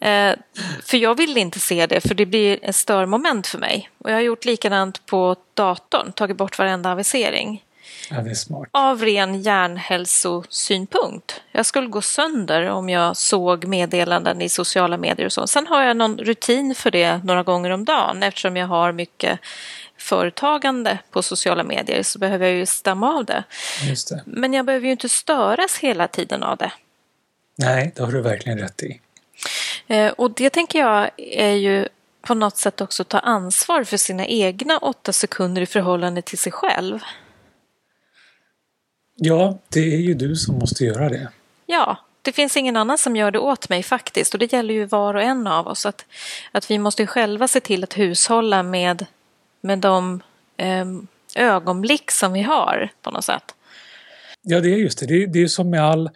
Eh, 0.00 0.34
för 0.84 0.96
jag 0.96 1.14
vill 1.14 1.36
inte 1.36 1.60
se 1.60 1.86
det 1.86 2.00
för 2.00 2.14
det 2.14 2.26
blir 2.26 2.58
ett 2.62 2.76
störmoment 2.76 3.46
för 3.46 3.58
mig. 3.58 3.90
Och 3.98 4.10
jag 4.10 4.14
har 4.14 4.22
gjort 4.22 4.44
likadant 4.44 5.06
på 5.06 5.36
datorn, 5.54 6.12
tagit 6.12 6.36
bort 6.36 6.58
varenda 6.58 6.92
avisering. 6.92 7.62
Ja, 8.14 8.20
det 8.20 8.30
är 8.30 8.34
smart. 8.34 8.68
Av 8.70 9.02
ren 9.04 9.42
hjärnhälsosynpunkt. 9.42 11.40
Jag 11.52 11.66
skulle 11.66 11.86
gå 11.86 12.02
sönder 12.02 12.70
om 12.70 12.88
jag 12.88 13.16
såg 13.16 13.64
meddelanden 13.64 14.42
i 14.42 14.48
sociala 14.48 14.96
medier 14.96 15.26
och 15.26 15.32
så. 15.32 15.46
Sen 15.46 15.66
har 15.66 15.82
jag 15.82 15.96
någon 15.96 16.18
rutin 16.18 16.74
för 16.74 16.90
det 16.90 17.24
några 17.24 17.42
gånger 17.42 17.70
om 17.70 17.84
dagen 17.84 18.22
eftersom 18.22 18.56
jag 18.56 18.66
har 18.66 18.92
mycket 18.92 19.40
företagande 19.96 20.98
på 21.10 21.22
sociala 21.22 21.64
medier 21.64 22.02
så 22.02 22.18
behöver 22.18 22.46
jag 22.46 22.54
ju 22.56 22.66
stämma 22.66 23.14
av 23.14 23.24
det. 23.24 23.44
Det. 24.10 24.22
Men 24.26 24.52
jag 24.52 24.66
behöver 24.66 24.86
ju 24.86 24.92
inte 24.92 25.08
störas 25.08 25.78
hela 25.78 26.08
tiden 26.08 26.42
av 26.42 26.56
det. 26.56 26.72
Nej, 27.56 27.92
det 27.96 28.02
har 28.02 28.12
du 28.12 28.20
verkligen 28.20 28.58
rätt 28.58 28.82
i. 28.82 29.00
Eh, 29.86 30.12
och 30.12 30.30
det 30.30 30.50
tänker 30.50 30.78
jag 30.78 31.10
är 31.16 31.52
ju 31.52 31.88
på 32.22 32.34
något 32.34 32.56
sätt 32.56 32.80
också 32.80 33.04
ta 33.04 33.18
ansvar 33.18 33.84
för 33.84 33.96
sina 33.96 34.26
egna 34.26 34.78
åtta 34.78 35.12
sekunder 35.12 35.62
i 35.62 35.66
förhållande 35.66 36.22
till 36.22 36.38
sig 36.38 36.52
själv. 36.52 37.00
Ja, 39.24 39.58
det 39.68 39.94
är 39.94 39.98
ju 39.98 40.14
du 40.14 40.36
som 40.36 40.58
måste 40.58 40.84
göra 40.84 41.08
det. 41.08 41.28
Ja, 41.66 41.96
det 42.22 42.32
finns 42.32 42.56
ingen 42.56 42.76
annan 42.76 42.98
som 42.98 43.16
gör 43.16 43.30
det 43.30 43.38
åt 43.38 43.68
mig 43.68 43.82
faktiskt 43.82 44.34
och 44.34 44.40
det 44.40 44.52
gäller 44.52 44.74
ju 44.74 44.84
var 44.84 45.14
och 45.14 45.22
en 45.22 45.46
av 45.46 45.66
oss 45.66 45.86
att, 45.86 46.04
att 46.52 46.70
vi 46.70 46.78
måste 46.78 47.06
själva 47.06 47.48
se 47.48 47.60
till 47.60 47.84
att 47.84 47.98
hushålla 47.98 48.62
med, 48.62 49.06
med 49.60 49.78
de 49.78 50.22
eh, 50.56 50.86
ögonblick 51.34 52.10
som 52.10 52.32
vi 52.32 52.42
har 52.42 52.88
på 53.02 53.10
något 53.10 53.24
sätt. 53.24 53.54
Ja, 54.42 54.60
det 54.60 54.68
är 54.68 54.76
just 54.76 54.98
det. 54.98 55.06
Det 55.06 55.22
är, 55.22 55.26
det 55.26 55.42
är 55.42 55.46
som 55.46 55.70
med 55.70 55.84
all 55.84 56.10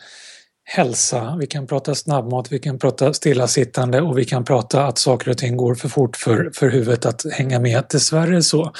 hälsa. 0.64 1.36
Vi 1.40 1.46
kan 1.46 1.66
prata 1.66 1.94
snabbmat, 1.94 2.52
vi 2.52 2.58
kan 2.58 2.78
prata 2.78 3.12
stillasittande 3.12 4.00
och 4.00 4.18
vi 4.18 4.24
kan 4.24 4.44
prata 4.44 4.86
att 4.86 4.98
saker 4.98 5.30
och 5.30 5.38
ting 5.38 5.56
går 5.56 5.74
för 5.74 5.88
fort 5.88 6.16
för, 6.16 6.50
för 6.54 6.68
huvudet 6.68 7.06
att 7.06 7.32
hänga 7.32 7.60
med. 7.60 7.84
Dessvärre 7.90 8.42
så, 8.42 8.72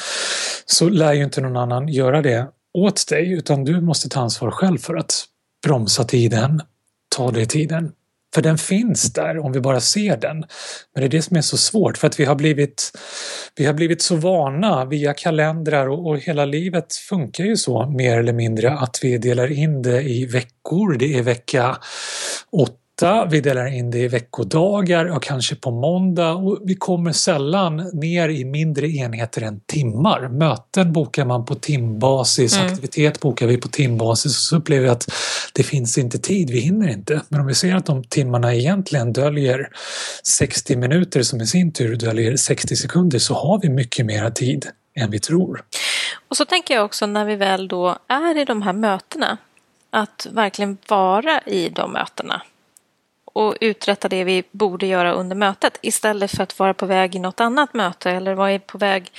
så 0.67 0.89
lär 0.89 1.13
ju 1.13 1.25
inte 1.25 1.41
någon 1.41 1.57
annan 1.57 1.89
göra 1.89 2.23
det 2.23 2.47
åt 2.77 3.09
dig 3.09 3.33
utan 3.33 3.65
du 3.65 3.81
måste 3.81 4.09
ta 4.09 4.21
ansvar 4.21 4.51
själv 4.51 4.79
för 4.79 4.95
att 4.95 5.25
bromsa 5.67 6.05
tiden, 6.05 6.63
ta 7.17 7.31
dig 7.31 7.47
tiden. 7.47 7.93
För 8.35 8.43
den 8.43 8.59
finns 8.59 9.13
där 9.13 9.39
om 9.39 9.53
vi 9.53 9.61
bara 9.61 9.81
ser 9.81 10.17
den. 10.17 10.37
Men 10.95 11.01
det 11.01 11.05
är 11.05 11.09
det 11.09 11.23
som 11.23 11.37
är 11.37 11.41
så 11.41 11.57
svårt 11.57 11.99
för 11.99 12.07
att 12.07 12.21
vi 12.21 12.25
har 12.25 12.35
blivit, 12.35 12.93
vi 13.57 13.67
har 13.67 13.75
blivit 13.75 14.03
så 14.03 14.17
vana 14.17 14.85
via 14.85 15.15
kalendrar 15.15 15.89
och, 15.89 16.07
och 16.07 16.19
hela 16.19 16.45
livet 16.45 16.95
funkar 16.95 17.45
ju 17.45 17.57
så 17.57 17.87
mer 17.87 18.19
eller 18.19 18.33
mindre 18.33 18.73
att 18.73 18.99
vi 19.03 19.19
delar 19.19 19.53
in 19.53 19.83
det 19.83 20.03
i 20.03 20.27
veckor. 20.27 20.99
Det 20.99 21.19
är 21.19 21.23
vecka 21.23 21.77
8 22.53 22.73
vi 23.31 23.41
delar 23.41 23.67
in 23.67 23.91
det 23.91 23.99
i 23.99 24.09
veckodagar 24.09 25.05
och 25.05 25.23
kanske 25.23 25.55
på 25.55 25.71
måndag 25.71 26.33
och 26.33 26.61
vi 26.65 26.75
kommer 26.75 27.13
sällan 27.13 27.77
ner 27.93 28.29
i 28.29 28.45
mindre 28.45 28.89
enheter 28.89 29.43
än 29.43 29.61
timmar. 29.61 30.29
Möten 30.29 30.93
bokar 30.93 31.25
man 31.25 31.45
på 31.45 31.55
timbasis, 31.55 32.57
mm. 32.57 32.67
aktivitet 32.67 33.21
bokar 33.21 33.47
vi 33.47 33.57
på 33.57 33.69
timbasis 33.69 34.33
och 34.33 34.43
så 34.43 34.57
upplever 34.57 34.83
vi 34.83 34.89
att 34.89 35.13
det 35.53 35.63
finns 35.63 35.99
inte 35.99 36.19
tid, 36.19 36.51
vi 36.51 36.61
hinner 36.61 36.89
inte. 36.89 37.21
Men 37.29 37.41
om 37.41 37.47
vi 37.47 37.55
ser 37.55 37.75
att 37.75 37.87
de 37.87 38.05
timmarna 38.05 38.55
egentligen 38.55 39.13
döljer 39.13 39.69
60 40.23 40.77
minuter 40.77 41.23
som 41.23 41.41
i 41.41 41.47
sin 41.47 41.73
tur 41.73 41.97
döljer 41.97 42.37
60 42.37 42.77
sekunder 42.77 43.19
så 43.19 43.35
har 43.35 43.61
vi 43.63 43.69
mycket 43.69 44.07
mera 44.07 44.31
tid 44.31 44.67
än 44.95 45.11
vi 45.11 45.19
tror. 45.19 45.65
Och 46.29 46.37
så 46.37 46.45
tänker 46.45 46.75
jag 46.75 46.85
också 46.85 47.07
när 47.07 47.25
vi 47.25 47.37
väl 47.37 47.69
då 47.69 47.99
är 48.09 48.39
i 48.39 48.45
de 48.45 48.63
här 48.63 48.73
mötena 48.73 49.39
att 49.91 50.27
verkligen 50.31 50.79
vara 50.89 51.41
i 51.41 51.69
de 51.69 51.93
mötena 51.93 52.43
och 53.37 53.57
uträtta 53.61 54.09
det 54.09 54.25
vi 54.25 54.45
borde 54.51 54.87
göra 54.87 55.13
under 55.13 55.37
mötet 55.37 55.79
istället 55.83 56.31
för 56.31 56.43
att 56.43 56.59
vara 56.59 56.75
på 56.75 56.87
väg 56.87 57.15
i 57.15 57.19
något 57.19 57.41
annat 57.41 57.75
möte 57.75 58.11
eller 58.11 58.35
vara 58.35 58.59
på 58.59 58.79
väg 58.79 59.13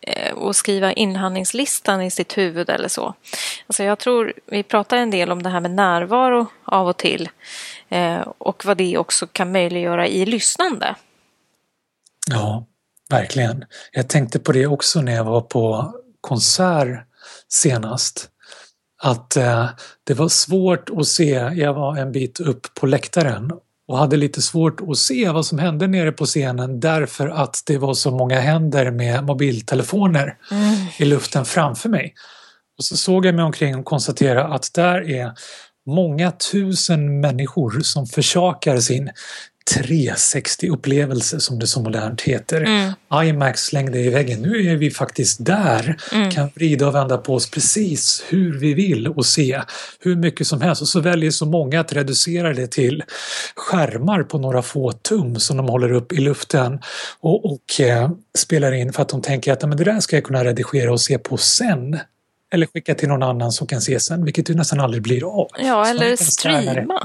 eh, 0.00 0.32
och 0.32 0.56
skriva 0.56 0.92
inhandlingslistan 0.92 2.02
i 2.02 2.10
sitt 2.10 2.38
huvud 2.38 2.70
eller 2.70 2.88
så. 2.88 3.14
Alltså 3.66 3.82
jag 3.84 3.98
tror, 3.98 4.32
vi 4.46 4.62
pratar 4.62 4.96
en 4.96 5.10
del 5.10 5.32
om 5.32 5.42
det 5.42 5.50
här 5.50 5.60
med 5.60 5.70
närvaro 5.70 6.46
av 6.64 6.88
och 6.88 6.96
till 6.96 7.28
eh, 7.88 8.20
och 8.38 8.64
vad 8.64 8.76
det 8.76 8.98
också 8.98 9.26
kan 9.26 9.52
möjliggöra 9.52 10.06
i 10.06 10.26
lyssnande. 10.26 10.94
Ja, 12.30 12.66
verkligen. 13.10 13.64
Jag 13.92 14.08
tänkte 14.08 14.38
på 14.38 14.52
det 14.52 14.66
också 14.66 15.00
när 15.00 15.14
jag 15.14 15.24
var 15.24 15.40
på 15.40 15.94
konsert 16.20 17.06
senast 17.48 18.30
att 19.02 19.36
eh, 19.36 19.68
det 20.04 20.14
var 20.14 20.28
svårt 20.28 20.90
att 20.96 21.06
se, 21.06 21.30
jag 21.54 21.74
var 21.74 21.96
en 21.96 22.12
bit 22.12 22.40
upp 22.40 22.74
på 22.74 22.86
läktaren 22.86 23.52
och 23.88 23.98
hade 23.98 24.16
lite 24.16 24.42
svårt 24.42 24.80
att 24.88 24.98
se 24.98 25.30
vad 25.30 25.46
som 25.46 25.58
hände 25.58 25.86
nere 25.86 26.12
på 26.12 26.26
scenen 26.26 26.80
därför 26.80 27.28
att 27.28 27.62
det 27.66 27.78
var 27.78 27.94
så 27.94 28.10
många 28.10 28.40
händer 28.40 28.90
med 28.90 29.24
mobiltelefoner 29.24 30.36
mm. 30.50 30.76
i 30.98 31.04
luften 31.04 31.44
framför 31.44 31.88
mig. 31.88 32.14
Och 32.78 32.84
så 32.84 32.96
såg 32.96 33.26
jag 33.26 33.34
mig 33.34 33.44
omkring 33.44 33.76
och 33.76 33.84
konstaterade 33.84 34.44
att 34.54 34.70
där 34.74 35.10
är 35.10 35.32
många 35.86 36.30
tusen 36.30 37.20
människor 37.20 37.80
som 37.80 38.06
försakar 38.06 38.78
sin 38.78 39.10
360-upplevelse 39.74 41.40
som 41.40 41.58
det 41.58 41.66
så 41.66 41.80
modernt 41.80 42.20
heter. 42.20 42.60
Mm. 42.60 42.92
IMAX 43.24 43.60
slängde 43.60 43.98
i 43.98 44.08
väggen. 44.08 44.42
Nu 44.42 44.70
är 44.70 44.76
vi 44.76 44.90
faktiskt 44.90 45.44
där. 45.44 45.96
Mm. 46.12 46.30
Kan 46.30 46.50
vrida 46.54 46.86
och 46.88 46.94
vända 46.94 47.18
på 47.18 47.34
oss 47.34 47.50
precis 47.50 48.24
hur 48.28 48.58
vi 48.58 48.74
vill 48.74 49.08
och 49.08 49.26
se 49.26 49.62
hur 50.00 50.16
mycket 50.16 50.46
som 50.46 50.60
helst. 50.60 50.82
Och 50.82 50.88
så 50.88 51.00
väljer 51.00 51.30
så 51.30 51.46
många 51.46 51.80
att 51.80 51.92
reducera 51.92 52.52
det 52.52 52.66
till 52.66 53.04
skärmar 53.56 54.22
på 54.22 54.38
några 54.38 54.62
få 54.62 54.92
tum 54.92 55.36
som 55.36 55.56
de 55.56 55.68
håller 55.68 55.92
upp 55.92 56.12
i 56.12 56.16
luften 56.16 56.80
och, 57.20 57.52
och 57.52 57.80
eh, 57.80 58.10
spelar 58.38 58.72
in 58.72 58.92
för 58.92 59.02
att 59.02 59.08
de 59.08 59.22
tänker 59.22 59.52
att 59.52 59.62
men 59.62 59.76
det 59.76 59.84
där 59.84 60.00
ska 60.00 60.16
jag 60.16 60.24
kunna 60.24 60.44
redigera 60.44 60.92
och 60.92 61.00
se 61.00 61.18
på 61.18 61.36
sen 61.36 61.98
eller 62.52 62.66
skicka 62.66 62.94
till 62.94 63.08
någon 63.08 63.22
annan 63.22 63.52
som 63.52 63.66
kan 63.66 63.80
se 63.80 64.00
sen, 64.00 64.24
vilket 64.24 64.50
ju 64.50 64.54
nästan 64.54 64.80
aldrig 64.80 65.02
blir 65.02 65.40
av. 65.40 65.48
Ja, 65.58 65.88
eller 65.88 66.16
streama. 66.16 67.02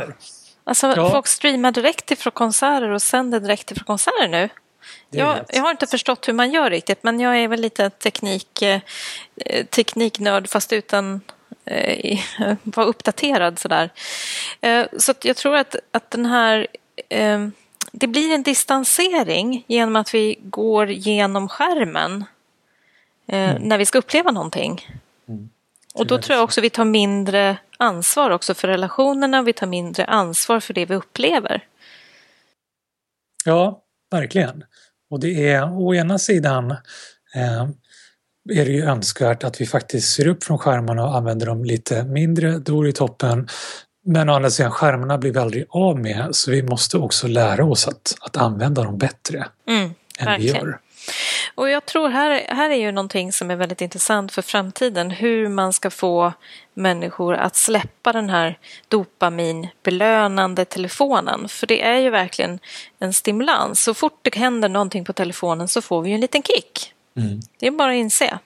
Alltså 0.64 0.94
ja. 0.96 1.10
folk 1.10 1.28
streamar 1.28 1.72
direkt 1.72 2.12
ifrån 2.12 2.32
konserter 2.32 2.90
och 2.90 3.02
sänder 3.02 3.40
direkt 3.40 3.72
ifrån 3.72 3.86
konserter 3.86 4.28
nu. 4.28 4.50
Jag, 5.10 5.46
jag, 5.50 5.62
har 5.62 5.72
inte 5.72 5.88
förstått 5.88 6.28
hur 6.28 6.34
man 6.34 6.52
gör 6.52 6.70
riktigt 6.70 7.04
men 7.04 7.20
jag 7.20 7.38
är 7.38 7.48
väl 7.48 7.62
lite 7.62 7.90
teknik, 7.90 8.62
eh, 8.62 8.82
tekniknörd 9.70 10.50
fast 10.50 10.74
utan 10.74 11.22
eh, 11.66 12.20
vara 12.64 12.86
uppdaterad 12.86 13.60
sådär. 13.60 13.90
Eh, 14.62 14.86
så 14.98 15.14
jag 15.24 15.38
tror 15.38 15.56
att, 15.56 15.76
att 15.92 16.12
den 16.12 16.26
här 16.26 16.68
eh, 17.10 17.48
det 17.92 18.08
blir 18.08 18.34
en 18.34 18.44
distansering 18.44 19.64
genom 19.68 19.96
att 19.96 20.14
vi 20.14 20.40
går 20.42 20.92
genom 20.92 21.50
skärmen 21.50 22.26
eh, 23.28 23.50
mm. 23.50 23.62
när 23.64 23.78
vi 23.78 23.86
ska 23.86 23.98
uppleva 23.98 24.32
någonting. 24.32 24.88
Och 25.94 26.08
då 26.08 26.18
tror 26.18 26.36
jag 26.36 26.44
också 26.44 26.62
vi 26.62 26.70
tar 26.70 26.86
mindre 26.86 27.58
ansvar 27.78 28.30
också 28.30 28.54
för 28.54 28.68
relationerna, 28.68 29.42
vi 29.42 29.54
tar 29.54 29.68
mindre 29.68 30.06
ansvar 30.06 30.60
för 30.60 30.74
det 30.74 30.86
vi 30.86 30.96
upplever. 30.96 31.68
Ja, 33.46 33.84
verkligen. 34.12 34.64
Och 35.10 35.20
det 35.20 35.50
är 35.50 35.82
å 35.82 35.96
ena 35.96 36.20
sidan 36.20 36.72
eh, 37.36 37.70
är 38.50 38.66
det 38.66 38.72
ju 38.72 38.84
önskvärt 38.84 39.44
att 39.44 39.62
vi 39.62 39.66
faktiskt 39.66 40.14
ser 40.14 40.28
upp 40.28 40.44
från 40.44 40.58
skärmarna 40.58 41.04
och 41.04 41.16
använder 41.16 41.46
dem 41.46 41.66
lite 41.66 42.04
mindre, 42.04 42.60
då 42.60 42.82
är 42.82 42.86
det 42.86 42.92
toppen. 42.92 43.48
Men 44.06 44.30
å 44.30 44.34
andra 44.34 44.50
sidan, 44.50 44.72
skärmarna 44.72 45.18
blir 45.18 45.32
vi 45.32 45.40
aldrig 45.40 45.66
av 45.70 46.00
med 46.00 46.28
så 46.32 46.52
vi 46.52 46.64
måste 46.64 46.98
också 46.98 47.28
lära 47.28 47.66
oss 47.66 47.88
att, 47.88 48.16
att 48.22 48.38
använda 48.38 48.84
dem 48.84 48.98
bättre 48.98 49.48
mm, 49.68 49.82
än 50.20 50.26
verkligen. 50.26 50.54
vi 50.54 50.60
gör. 50.60 50.80
Och 51.56 51.70
jag 51.70 51.86
tror 51.86 52.10
här, 52.10 52.46
här 52.50 52.70
är 52.70 52.76
ju 52.76 52.92
någonting 52.92 53.34
som 53.34 53.52
är 53.52 53.56
väldigt 53.56 53.82
intressant 53.82 54.32
för 54.32 54.42
framtiden. 54.42 55.12
Hur 55.12 55.50
man 55.50 55.74
ska 55.74 55.90
få 55.90 56.34
människor 56.74 57.36
att 57.36 57.56
släppa 57.56 58.14
den 58.14 58.30
här 58.30 58.58
dopaminbelönande 58.88 60.66
telefonen. 60.66 61.50
För 61.50 61.68
det 61.68 61.82
är 61.82 61.98
ju 61.98 62.10
verkligen 62.10 62.60
en 63.00 63.14
stimulans. 63.14 63.84
Så 63.84 63.94
fort 63.94 64.20
det 64.22 64.36
händer 64.36 64.70
någonting 64.70 65.06
på 65.06 65.14
telefonen 65.14 65.68
så 65.68 65.82
får 65.82 66.02
vi 66.02 66.10
ju 66.10 66.16
en 66.16 66.22
liten 66.22 66.44
kick. 66.44 66.94
Mm. 67.18 67.40
Det 67.60 67.68
är 67.68 67.72
bara 67.72 67.92
att 67.92 67.98
inse. 67.98 68.40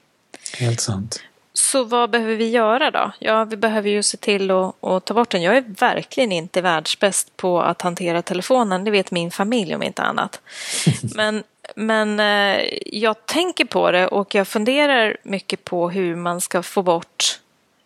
Helt 0.58 0.80
sant. 0.80 1.22
Så 1.52 1.84
vad 1.84 2.10
behöver 2.10 2.36
vi 2.36 2.50
göra 2.50 2.90
då? 2.90 3.12
Ja, 3.18 3.44
vi 3.44 3.56
behöver 3.56 3.90
ju 3.90 4.02
se 4.02 4.16
till 4.16 4.50
att, 4.50 4.84
att 4.84 5.04
ta 5.04 5.14
bort 5.14 5.30
den. 5.30 5.42
Jag 5.42 5.56
är 5.56 5.64
verkligen 5.78 6.32
inte 6.32 6.60
världsbäst 6.60 7.36
på 7.36 7.62
att 7.62 7.82
hantera 7.82 8.22
telefonen. 8.22 8.84
Det 8.84 8.90
vet 8.90 9.10
min 9.10 9.30
familj 9.30 9.74
om 9.74 9.82
inte 9.82 10.02
annat. 10.02 10.40
Men 11.14 11.44
men 11.76 12.20
eh, 12.20 12.68
jag 12.86 13.26
tänker 13.26 13.64
på 13.64 13.90
det 13.90 14.06
och 14.06 14.34
jag 14.34 14.48
funderar 14.48 15.16
mycket 15.22 15.64
på 15.64 15.90
hur 15.90 16.16
man 16.16 16.40
ska 16.40 16.62
få 16.62 16.82
bort 16.82 17.40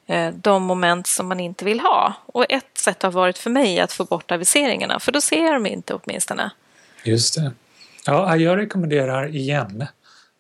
eh, 0.07 0.31
de 0.35 0.63
moment 0.63 1.07
som 1.07 1.29
man 1.29 1.41
inte 1.41 1.65
vill 1.65 1.81
ha. 1.81 2.15
Och 2.27 2.47
ett 2.49 2.79
sätt 2.79 3.03
har 3.03 3.11
varit 3.11 3.39
för 3.39 3.51
mig 3.51 3.81
att 3.81 3.93
få 3.93 4.05
bort 4.05 4.31
aviseringarna, 4.31 5.01
för 5.01 5.13
då 5.13 5.21
ser 5.21 5.45
jag 5.45 5.55
dem 5.55 5.67
inte 5.67 5.95
åtminstone. 5.95 6.51
Just 7.05 7.35
det. 7.35 7.53
Ja, 8.07 8.37
jag 8.37 8.59
rekommenderar 8.59 9.37
igen 9.37 9.87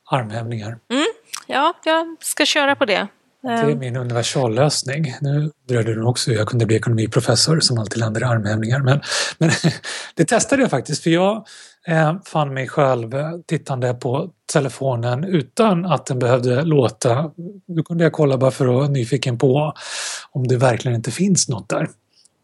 armhävningar. 0.04 0.78
Mm, 0.90 1.06
ja, 1.46 1.74
jag 1.84 2.16
ska 2.20 2.46
köra 2.46 2.74
på 2.76 2.84
det. 2.84 3.08
Det 3.42 3.48
är 3.48 3.70
Ehm, 3.70 3.78
min 3.78 3.96
universallösning. 3.96 5.14
Nu 5.20 5.50
dröjde 5.68 5.94
det 5.94 6.02
också 6.04 6.30
hur 6.30 6.38
jag 6.38 6.48
kunde 6.48 6.66
bli 6.66 6.76
ekonomiprofessor 6.76 7.60
som 7.60 7.78
alltid 7.78 7.98
landade 7.98 8.26
i 8.26 8.28
armhävningar. 8.28 8.78
Men, 8.80 9.00
men 9.38 9.50
det 10.14 10.24
testade 10.24 10.62
jag 10.62 10.70
faktiskt 10.70 11.02
för 11.02 11.10
jag 11.10 11.46
eh, 11.86 12.14
fann 12.24 12.54
mig 12.54 12.68
själv 12.68 13.14
eh, 13.14 13.30
tittande 13.46 13.94
på 13.94 14.30
telefonen 14.52 15.24
utan 15.24 15.84
att 15.86 16.06
den 16.06 16.18
behövde 16.18 16.62
låta. 16.62 17.30
Då 17.76 17.82
kunde 17.82 18.04
jag 18.04 18.12
kolla 18.12 18.38
bara 18.38 18.50
för 18.50 18.68
att 18.68 18.74
vara 18.74 18.88
nyfiken 18.88 19.38
på 19.38 19.72
om 20.30 20.48
det 20.48 20.56
verkligen 20.56 20.96
inte 20.96 21.10
finns 21.10 21.48
något 21.48 21.68
där. 21.68 21.88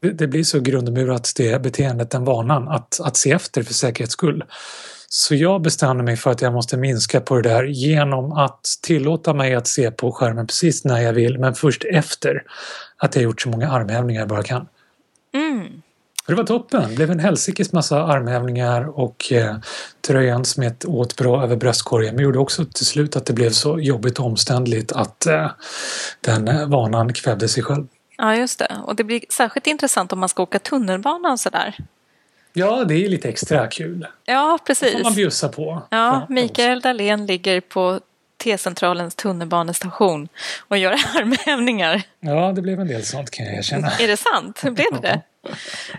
Det- 0.03 0.13
Det 0.13 0.27
blir 0.29 0.45
så 0.45 0.61
grundmurat 0.61 1.33
det 1.37 1.63
beteendet, 1.63 2.11
den 2.11 2.25
vanan 2.25 2.69
att, 2.69 3.01
att 3.01 3.17
se 3.17 3.31
efter 3.33 3.63
för 3.63 3.75
säkerhets 3.75 4.13
skull. 4.13 4.45
Så 5.11 5.35
jag 5.35 5.63
bestämde 5.63 6.05
mig 6.05 6.17
för 6.17 6.31
att 6.31 6.43
jag 6.43 6.53
måste 6.53 6.77
minska 6.77 7.21
på 7.21 7.37
det 7.37 7.49
där 7.49 7.65
genom 7.65 8.33
att 8.33 8.61
tillåta 8.83 9.35
mig 9.35 9.55
att 9.55 9.67
se 9.67 9.91
på 9.91 10.13
skärmen 10.13 10.47
precis 10.47 10.85
när 10.85 11.01
jag 11.01 11.13
vill 11.13 11.39
men 11.39 11.55
först 11.55 11.85
efter 11.85 12.43
att 12.97 13.15
jag 13.15 13.25
gjort 13.25 13.41
så 13.41 13.49
många 13.49 13.71
armhävningar 13.71 14.21
jag 14.21 14.29
bara 14.29 14.43
kan. 14.43 14.69
mm. 15.35 15.83
Det 16.27 16.35
var 16.35 16.45
toppen! 16.45 16.91
Det 16.91 16.97
blev 16.97 17.11
en 17.11 17.19
helsikes 17.19 17.73
massa 17.73 18.03
armhävningar 18.03 18.99
och 18.99 19.33
eh, 19.33 19.57
tröjan 20.07 20.45
smet 20.45 20.85
åt 20.85 21.17
bra 21.17 21.43
över 21.43 21.57
bröstkorgen 21.57 22.15
men 22.15 22.25
gjorde 22.25 22.39
också 22.39 22.65
till 22.65 22.87
slut 22.87 23.17
att 23.17 23.27
det 23.27 23.33
blev 23.33 23.51
så 23.51 23.79
jobbigt 23.79 24.19
och 24.19 24.27
omständligt 24.27 24.93
att 24.93 25.27
eh, 25.27 25.51
den 26.21 26.49
eh, 26.49 26.69
vanan 26.69 27.13
kvävde 27.13 27.49
sig 27.49 27.63
själv. 27.63 27.87
Ja, 28.17 28.37
just 28.37 28.59
det. 28.59 28.77
Och 28.85 28.97
det 28.97 29.05
blir 29.05 29.21
särskilt 29.29 29.67
intressant 29.67 30.13
om 30.13 30.21
man 30.21 30.29
ska 30.29 30.43
åka 30.43 30.59
tunnelbana 30.59 31.33
och 31.33 31.41
sådär. 31.41 31.75
Ja, 32.53 32.85
det 32.85 32.95
är 33.05 33.09
lite 33.09 33.29
extra 33.29 33.67
kul. 33.67 34.07
Ja, 34.25 34.59
Det 34.67 34.75
får 34.75 34.87
man 34.87 35.03
precis. 35.03 35.17
bjussa 35.17 35.49
på. 35.49 35.83
Ja, 35.91 36.27
Mikael 36.29 36.81
Dahlén 36.81 37.27
ligger 37.27 37.61
på 37.61 38.01
T-centralens 38.45 39.15
tunnelbanestation 39.15 40.29
och 40.69 40.79
gör 40.79 40.93
armhävningar. 41.17 42.03
Ja, 42.21 42.53
det 42.53 42.63
blev 42.63 42.81
en 42.81 42.89
del 42.89 43.05
sånt 43.05 43.31
kan 43.31 43.47
jag 43.47 43.55
erkänna. 43.55 43.91
Är 44.01 44.07
det 44.07 44.17
sant? 44.17 44.63
Blev 44.63 44.93
det 44.93 45.01
det? 45.01 45.21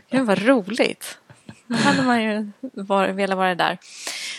Gud, 0.09 0.25
vad 0.25 0.45
roligt. 0.45 1.17
Då 1.67 1.75
hade 1.75 2.01
man 2.01 2.23
ju 2.23 2.51
var, 2.61 3.07
velat 3.07 3.37
vara 3.37 3.55
där. 3.55 3.77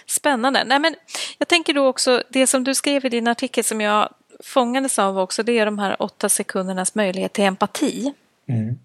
Spännande. 0.07 0.65
Nej, 0.65 0.79
men 0.79 0.95
jag 1.39 1.49
tänker 1.49 1.75
då 1.75 1.87
också, 1.87 2.23
det 2.29 2.47
som 2.47 2.65
du 2.65 2.75
skrev 2.75 3.05
i 3.05 3.09
din 3.09 3.29
artikel 3.29 3.65
som 3.65 3.81
jag 3.81 4.09
fångades 4.45 4.99
av 4.99 5.19
också, 5.19 5.43
det 5.43 5.59
är 5.59 5.65
de 5.67 5.79
här 5.79 6.03
åtta 6.03 6.29
sekundernas 6.29 6.95
möjlighet 6.95 7.33
till 7.33 7.45
empati. 7.45 8.13
Mm. 8.49 8.79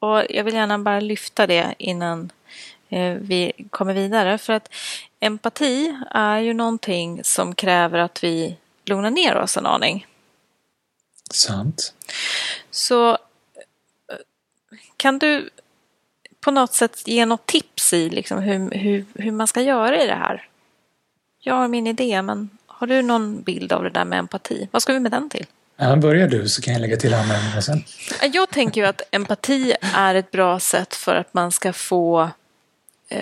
Och 0.00 0.22
jag 0.30 0.44
vill 0.44 0.54
gärna 0.54 0.78
bara 0.78 1.00
lyfta 1.00 1.46
det 1.46 1.74
innan 1.78 2.30
vi 3.20 3.52
kommer 3.70 3.94
vidare. 3.94 4.38
För 4.38 4.52
att 4.52 4.74
empati 5.20 5.96
är 6.10 6.38
ju 6.38 6.54
någonting 6.54 7.24
som 7.24 7.54
kräver 7.54 7.98
att 7.98 8.24
vi 8.24 8.56
lugnar 8.84 9.10
ner 9.10 9.36
oss 9.36 9.56
en 9.56 9.66
aning. 9.66 10.06
Sant. 11.30 11.94
Så 12.70 13.10
eh, 13.10 13.16
kan 14.96 15.18
du 15.18 15.50
på 16.40 16.50
något 16.50 16.74
sätt 16.74 17.08
ge 17.08 17.26
något 17.26 17.46
tips 17.46 17.92
i 17.92 18.10
liksom 18.10 18.38
hur, 18.38 18.70
hur, 18.70 19.04
hur 19.14 19.32
man 19.32 19.46
ska 19.46 19.60
göra 19.60 20.02
i 20.02 20.06
det 20.06 20.14
här? 20.14 20.48
Jag 21.40 21.54
har 21.54 21.68
min 21.68 21.86
idé, 21.86 22.22
men 22.22 22.48
har 22.66 22.86
du 22.86 23.02
någon 23.02 23.42
bild 23.42 23.72
av 23.72 23.82
det 23.82 23.90
där 23.90 24.04
med 24.04 24.18
empati? 24.18 24.68
Vad 24.70 24.82
ska 24.82 24.92
vi 24.92 25.00
med 25.00 25.12
den 25.12 25.30
till? 25.30 25.46
Ja, 25.76 25.96
börjar 25.96 26.28
du 26.28 26.48
så 26.48 26.62
kan 26.62 26.74
jag 26.74 26.80
lägga 26.80 26.96
till 26.96 27.14
användningen 27.14 27.62
sen. 27.62 27.84
Jag 28.32 28.50
tänker 28.50 28.80
ju 28.80 28.86
att 28.86 29.02
empati 29.10 29.74
är 29.80 30.14
ett 30.14 30.30
bra 30.30 30.60
sätt 30.60 30.94
för 30.94 31.14
att 31.14 31.34
man 31.34 31.52
ska 31.52 31.72
få 31.72 32.22
eh, 32.22 32.28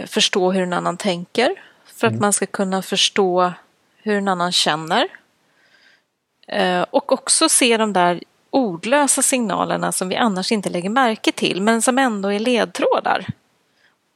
förstå 0.07 0.53
hur 0.53 0.63
en 0.63 0.73
annan 0.73 0.97
tänker. 0.97 1.51
För 1.87 2.07
att 2.07 2.21
man 2.21 2.33
ska 2.33 2.47
kunna 2.47 2.83
förstå 2.83 3.53
hur 3.97 4.19
en 4.19 4.29
annan 4.29 4.53
känner. 4.53 5.09
Eh, 6.49 6.83
och 6.91 7.13
också 7.13 7.49
se 7.49 7.77
de 7.77 7.93
där 7.93 8.23
ordlösa 8.51 9.23
signalerna 9.23 9.93
som 9.93 10.09
vi 10.09 10.17
annars 10.17 10.53
inte 10.53 10.71
lägger 10.71 10.91
märke 10.91 11.33
till 11.33 11.63
men 11.63 11.83
som 11.83 11.99
ändå 11.99 12.33
är 12.33 12.39
ledtrådar. 12.39 13.27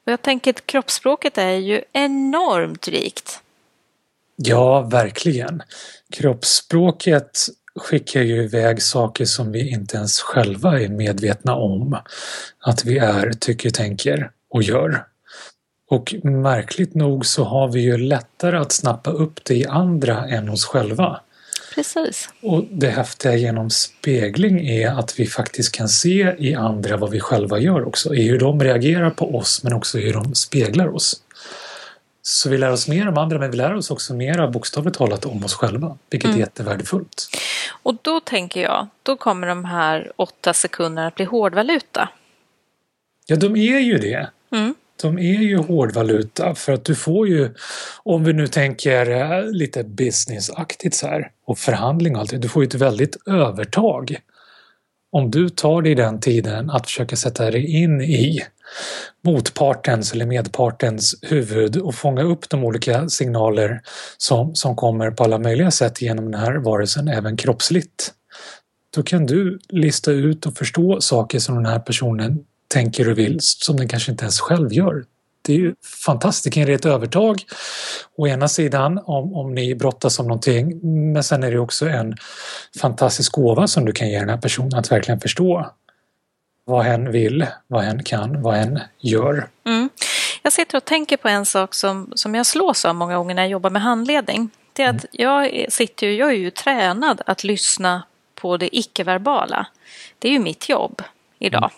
Och 0.07 0.13
jag 0.13 0.23
tänker 0.23 0.51
att 0.51 0.67
kroppsspråket 0.67 1.39
är 1.39 1.51
ju 1.51 1.83
enormt 1.93 2.89
rikt. 2.89 3.41
Ja, 4.37 4.81
verkligen. 4.81 5.63
Kroppsspråket 6.13 7.39
skickar 7.75 8.23
ju 8.23 8.43
iväg 8.43 8.83
saker 8.83 9.25
som 9.25 9.53
vi 9.53 9.71
inte 9.71 9.97
ens 9.97 10.21
själva 10.21 10.81
är 10.81 10.89
medvetna 10.89 11.55
om 11.55 11.97
att 12.61 12.85
vi 12.85 12.99
är, 12.99 13.33
tycker, 13.33 13.71
tänker 13.71 14.31
och 14.51 14.63
gör. 14.63 15.05
Och 15.91 16.15
märkligt 16.23 16.95
nog 16.95 17.27
så 17.27 17.45
har 17.45 17.69
vi 17.69 17.81
ju 17.81 17.97
lättare 17.97 18.57
att 18.57 18.73
snappa 18.73 19.11
upp 19.11 19.45
det 19.45 19.55
i 19.55 19.67
andra 19.67 20.27
än 20.27 20.49
oss 20.49 20.65
själva. 20.65 21.21
Precis. 21.75 22.29
Och 22.43 22.65
det 22.71 22.91
häftiga 22.91 23.37
genom 23.37 23.71
spegling 23.71 24.69
är 24.69 24.91
att 24.91 25.21
vi 25.21 25.27
faktiskt 25.27 25.73
kan 25.73 25.89
se 25.89 26.35
i 26.39 26.55
andra 26.55 26.97
vad 26.97 27.11
vi 27.11 27.21
själva 27.21 27.59
gör 27.59 27.85
också. 27.89 28.15
I 28.15 28.29
hur 28.29 28.39
de 28.39 28.61
reagerar 28.61 29.11
på 29.11 29.37
oss 29.37 29.63
men 29.65 29.73
också 29.73 29.99
hur 29.99 30.13
de 30.13 30.35
speglar 30.35 30.95
oss. 30.95 31.23
Så 32.23 32.49
vi 32.49 32.59
lär 32.59 32.73
oss 32.73 32.89
mer 32.89 33.09
om 33.09 33.19
andra 33.19 33.39
men 33.39 33.51
vi 33.51 33.57
lär 33.57 33.75
oss 33.75 33.91
också 33.91 34.15
mer 34.15 34.47
bokstavligt 34.47 34.99
talat 34.99 35.27
om 35.27 35.45
oss 35.45 35.55
själva. 35.55 35.99
Vilket 36.11 36.31
är 36.31 36.39
jättevärdefullt. 36.39 37.29
Och 37.83 37.97
då 38.03 38.21
tänker 38.21 38.63
jag, 38.63 38.87
då 39.03 39.17
kommer 39.17 39.47
de 39.47 39.65
här 39.65 40.13
åtta 40.17 40.55
sekunderna 40.55 41.07
att 41.07 41.15
bli 41.15 41.25
hårdvaluta. 41.25 42.09
Ja, 43.27 43.37
de 43.37 43.57
är 43.57 43.79
ju 43.79 43.99
det. 43.99 44.31
Mm. 44.53 44.75
De 45.03 45.19
är 45.19 45.43
ju 45.43 45.57
hårdvaluta 45.57 46.55
för 46.55 46.73
att 46.73 46.85
du 46.85 46.95
får 46.95 47.29
ju, 47.29 47.55
om 48.03 48.25
vi 48.25 48.33
nu 48.33 48.47
tänker 48.47 49.11
eh, 49.11 49.51
lite 49.51 49.85
businessaktigt 49.85 50.95
så 50.95 51.07
här 51.07 51.31
och 51.47 51.59
förhandling 51.59 52.15
och 52.15 52.21
allt 52.21 52.31
det, 52.31 52.39
du 52.39 52.49
får 52.49 52.63
ju 52.63 52.67
ett 52.67 52.75
väldigt 52.75 53.17
övertag. 53.27 54.17
Om 55.13 55.31
du 55.31 55.49
tar 55.49 55.83
dig 55.83 55.95
den 55.95 56.21
tiden 56.21 56.71
att 56.71 56.87
försöka 56.87 57.17
sätta 57.17 57.51
dig 57.51 57.83
in 57.83 58.01
i 58.01 58.41
motpartens 59.25 60.13
eller 60.13 60.27
medpartens 60.27 61.15
huvud 61.23 61.77
och 61.77 61.95
fånga 61.95 62.23
upp 62.23 62.49
de 62.49 62.65
olika 62.65 63.09
signaler 63.09 63.81
som, 64.17 64.55
som 64.55 64.77
kommer 64.77 65.11
på 65.11 65.25
alla 65.25 65.39
möjliga 65.39 65.71
sätt 65.71 66.03
genom 66.03 66.31
den 66.31 66.41
här 66.41 66.57
varelsen, 66.57 67.09
även 67.09 67.37
kroppsligt. 67.37 68.13
Då 68.95 69.03
kan 69.03 69.27
du 69.27 69.59
lista 69.69 70.11
ut 70.11 70.47
och 70.47 70.57
förstå 70.57 71.01
saker 71.01 71.39
som 71.39 71.55
den 71.55 71.67
här 71.67 71.79
personen 71.79 72.45
tänker 72.75 73.09
och 73.11 73.19
vill 73.19 73.37
som 73.41 73.77
den 73.77 73.89
kanske 73.89 74.11
inte 74.11 74.25
ens 74.25 74.41
själv 74.41 74.73
gör. 74.73 75.05
Det 75.43 75.53
är 75.53 75.57
ju 75.57 75.75
fantastiskt, 76.07 76.45
det 76.45 76.51
ge 76.51 76.75
ett 76.75 76.87
övertag 76.87 77.43
å 78.17 78.27
ena 78.29 78.49
sidan 78.49 79.01
om, 79.05 79.35
om 79.35 79.55
ni 79.55 79.75
brottas 79.75 80.19
om 80.19 80.27
någonting 80.27 80.81
men 81.13 81.25
sen 81.25 81.43
är 81.43 81.51
det 81.51 81.59
också 81.59 81.89
en 81.89 82.17
fantastisk 82.81 83.33
gåva 83.33 83.67
som 83.67 83.85
du 83.85 83.93
kan 83.93 84.09
ge 84.09 84.19
den 84.19 84.29
här 84.29 84.37
personen 84.37 84.75
att 84.75 84.93
verkligen 84.93 85.21
förstå 85.21 85.71
vad 86.65 86.85
hen 86.85 87.13
vill, 87.13 87.47
vad 87.67 87.83
hen 87.85 88.05
kan, 88.05 88.43
vad 88.43 88.55
hen 88.55 88.81
gör. 89.01 89.49
Mm. 89.67 89.89
Jag 90.43 90.53
sitter 90.53 90.77
och 90.77 90.85
tänker 90.85 91.17
på 91.17 91.29
en 91.29 91.47
sak 91.47 91.75
som, 91.75 92.13
som 92.15 92.35
jag 92.35 92.47
slås 92.47 92.85
av 92.85 92.95
många 92.95 93.17
gånger 93.17 93.35
när 93.35 93.43
jag 93.43 93.51
jobbar 93.51 93.71
med 93.71 93.83
handledning. 93.83 94.51
Det 94.73 94.83
är 94.83 94.91
att 94.91 95.05
jag 95.13 95.47
är- 95.47 95.71
sitter 95.71 96.07
ju, 96.07 96.15
jag 96.15 96.29
är 96.31 96.35
ju 96.35 96.51
tränad 96.51 97.23
att 97.27 97.45
lyssna 97.45 98.03
på 98.35 98.57
det 98.57 98.77
icke-verbala. 98.77 99.67
Det 100.19 100.29
är 100.29 100.33
ju 100.33 100.39
mitt 100.39 100.69
jobb 100.69 101.03
idag. 101.39 101.71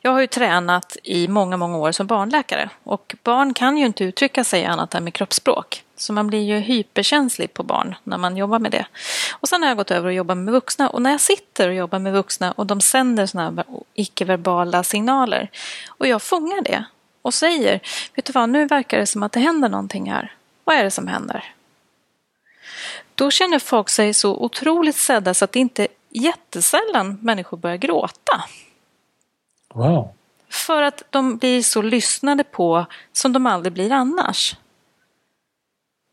Jag 0.00 0.10
har 0.10 0.20
ju 0.20 0.26
tränat 0.26 0.96
i 1.02 1.28
många, 1.28 1.56
många 1.56 1.78
år 1.78 1.92
som 1.92 2.06
barnläkare 2.06 2.70
och 2.84 3.16
barn 3.22 3.54
kan 3.54 3.78
ju 3.78 3.86
inte 3.86 4.04
uttrycka 4.04 4.44
sig 4.44 4.64
annat 4.64 4.94
än 4.94 5.04
med 5.04 5.14
kroppsspråk. 5.14 5.84
Så 5.96 6.12
man 6.12 6.26
blir 6.26 6.42
ju 6.42 6.58
hyperkänslig 6.58 7.54
på 7.54 7.62
barn 7.62 7.94
när 8.04 8.18
man 8.18 8.36
jobbar 8.36 8.58
med 8.58 8.72
det. 8.72 8.86
Och 9.40 9.48
sen 9.48 9.62
har 9.62 9.68
jag 9.68 9.76
gått 9.76 9.90
över 9.90 10.06
och 10.06 10.12
jobbat 10.12 10.36
med 10.36 10.52
vuxna 10.52 10.88
och 10.88 11.02
när 11.02 11.10
jag 11.10 11.20
sitter 11.20 11.68
och 11.68 11.74
jobbar 11.74 11.98
med 11.98 12.12
vuxna 12.12 12.52
och 12.52 12.66
de 12.66 12.80
sänder 12.80 13.26
sådana 13.26 13.62
här 13.68 13.80
icke-verbala 13.94 14.82
signaler 14.82 15.50
och 15.88 16.06
jag 16.06 16.22
fångar 16.22 16.62
det 16.62 16.84
och 17.22 17.34
säger, 17.34 17.80
vet 18.14 18.24
du 18.24 18.32
vad, 18.32 18.48
nu 18.48 18.66
verkar 18.66 18.98
det 18.98 19.06
som 19.06 19.22
att 19.22 19.32
det 19.32 19.40
händer 19.40 19.68
någonting 19.68 20.10
här. 20.10 20.34
Vad 20.64 20.76
är 20.76 20.84
det 20.84 20.90
som 20.90 21.06
händer? 21.06 21.54
Då 23.14 23.30
känner 23.30 23.58
folk 23.58 23.88
sig 23.88 24.14
så 24.14 24.36
otroligt 24.36 24.96
sedda 24.96 25.34
så 25.34 25.44
att 25.44 25.52
det 25.52 25.60
inte 25.60 25.88
jättesällan 26.10 27.18
människor 27.22 27.56
börjar 27.56 27.76
gråta. 27.76 28.44
Wow! 29.72 30.14
För 30.50 30.82
att 30.82 31.02
de 31.10 31.36
blir 31.36 31.62
så 31.62 31.82
lyssnade 31.82 32.44
på 32.44 32.86
som 33.12 33.32
de 33.32 33.46
aldrig 33.46 33.72
blir 33.72 33.92
annars. 33.92 34.56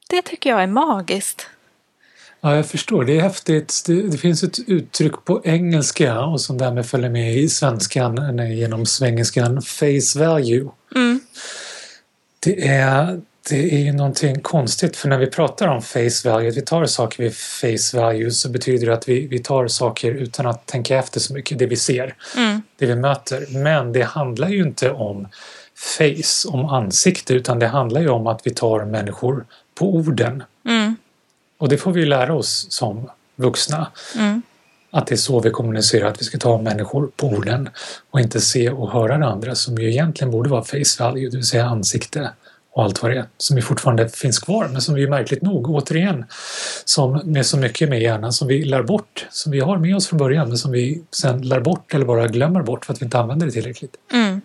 Det 0.10 0.22
tycker 0.22 0.50
jag 0.50 0.64
är 0.64 0.68
magiskt. 0.68 1.48
Ja, 2.42 2.56
jag 2.56 2.66
förstår. 2.66 3.06
Det 3.06 3.18
är 3.18 3.22
häftigt. 3.22 3.84
Det, 3.88 4.02
det 4.02 4.18
finns 4.18 4.44
ett 4.44 4.60
uttryck 4.68 5.26
på 5.26 5.42
engelska 5.44 6.20
och 6.22 6.42
som 6.42 6.58
därmed 6.58 6.86
följer 6.86 7.10
med 7.10 7.36
i 7.36 7.50
svenskan 7.50 8.36
nej, 8.36 8.60
genom 8.60 8.86
svengelskan 8.86 9.62
face 9.62 10.20
value. 10.20 10.70
Mm. 10.96 11.20
Det 12.40 12.68
är, 12.68 13.22
det 13.50 13.74
är 13.74 13.80
ju 13.80 13.92
någonting 13.92 14.42
konstigt 14.42 14.98
för 14.98 15.10
när 15.10 15.18
vi 15.18 15.28
pratar 15.28 15.68
om 15.68 15.82
face 15.82 16.30
value, 16.30 16.50
att 16.50 16.58
vi 16.58 16.62
tar 16.62 16.86
saker 16.86 17.24
vid 17.24 17.36
face 17.36 17.98
value 17.98 18.32
så 18.32 18.50
betyder 18.50 18.88
det 18.88 18.94
att 18.94 19.10
vi, 19.10 19.28
vi 19.28 19.40
tar 19.40 19.68
saker 19.68 20.12
utan 20.12 20.48
att 20.48 20.66
tänka 20.66 20.98
efter 20.98 21.20
så 21.20 21.34
mycket, 21.34 21.60
det 21.60 21.66
vi 21.66 21.76
ser, 21.76 22.16
Mm. 22.38 22.62
det 22.78 22.86
vi 22.86 22.96
möter. 22.96 23.46
Men 23.50 23.92
det 23.94 24.02
handlar 24.02 24.50
ju 24.50 24.62
inte 24.64 24.92
om 24.92 25.28
face, 25.76 26.48
om 26.50 26.66
ansikte, 26.66 27.34
utan 27.34 27.60
det 27.60 27.68
handlar 27.68 28.02
ju 28.02 28.10
om 28.10 28.28
att 28.28 28.42
vi 28.44 28.52
tar 28.54 28.86
människor 28.86 29.46
på 29.76 29.96
orden. 29.96 30.44
Mm. 30.66 30.96
Och 31.58 31.70
det 31.70 31.78
får 31.78 31.92
vi 31.92 32.06
lära 32.06 32.34
oss 32.34 32.68
som 32.70 33.10
vuxna. 33.36 33.92
Mm. 34.18 34.42
att 34.92 35.08
det 35.08 35.16
är 35.16 35.18
så 35.18 35.40
vi 35.40 35.50
kommunicerar, 35.50 36.08
att 36.08 36.22
vi 36.22 36.26
ska 36.26 36.38
ta 36.38 36.62
människor 36.62 37.12
på 37.16 37.28
orden 37.28 37.70
och 38.12 38.20
inte 38.20 38.42
se 38.42 38.70
och 38.70 38.92
höra 38.92 39.18
det 39.18 39.26
andra 39.26 39.56
som 39.56 39.78
ju 39.78 39.90
egentligen 39.90 40.32
borde 40.32 40.50
vara 40.50 40.64
face 40.64 41.04
value, 41.04 41.30
det 41.30 41.38
vill 41.38 41.46
säga 41.46 41.66
ansikte 41.66 42.32
och 42.72 42.84
allt 42.84 43.02
vad 43.02 43.12
det 43.12 43.18
är, 43.18 43.26
som 43.38 43.58
ju 43.58 43.62
fortfarande 43.62 44.10
finns 44.10 44.40
kvar 44.40 44.68
men 44.68 44.82
som 44.82 44.96
vi 44.96 45.08
märkligt 45.08 45.42
nog 45.42 45.70
återigen, 45.70 46.26
som 46.86 47.22
med 47.24 47.46
så 47.46 47.58
mycket 47.58 47.90
med 47.90 48.02
hjärnan 48.02 48.34
som 48.34 48.48
vi 48.48 48.64
lär 48.64 48.84
bort, 48.84 49.28
som 49.30 49.52
vi 49.52 49.60
har 49.60 49.78
med 49.78 49.96
oss 49.96 50.08
från 50.08 50.18
början 50.18 50.48
men 50.48 50.58
som 50.58 50.72
vi 50.72 51.04
sen 51.12 51.42
lär 51.42 51.60
bort 51.60 51.94
eller 51.94 52.06
bara 52.06 52.28
glömmer 52.28 52.62
bort 52.62 52.86
för 52.86 52.94
att 52.94 53.02
vi 53.02 53.06
inte 53.06 53.20
använder 53.20 53.46
det 53.46 53.52
tillräckligt. 53.52 53.96
Mm. 54.14 54.42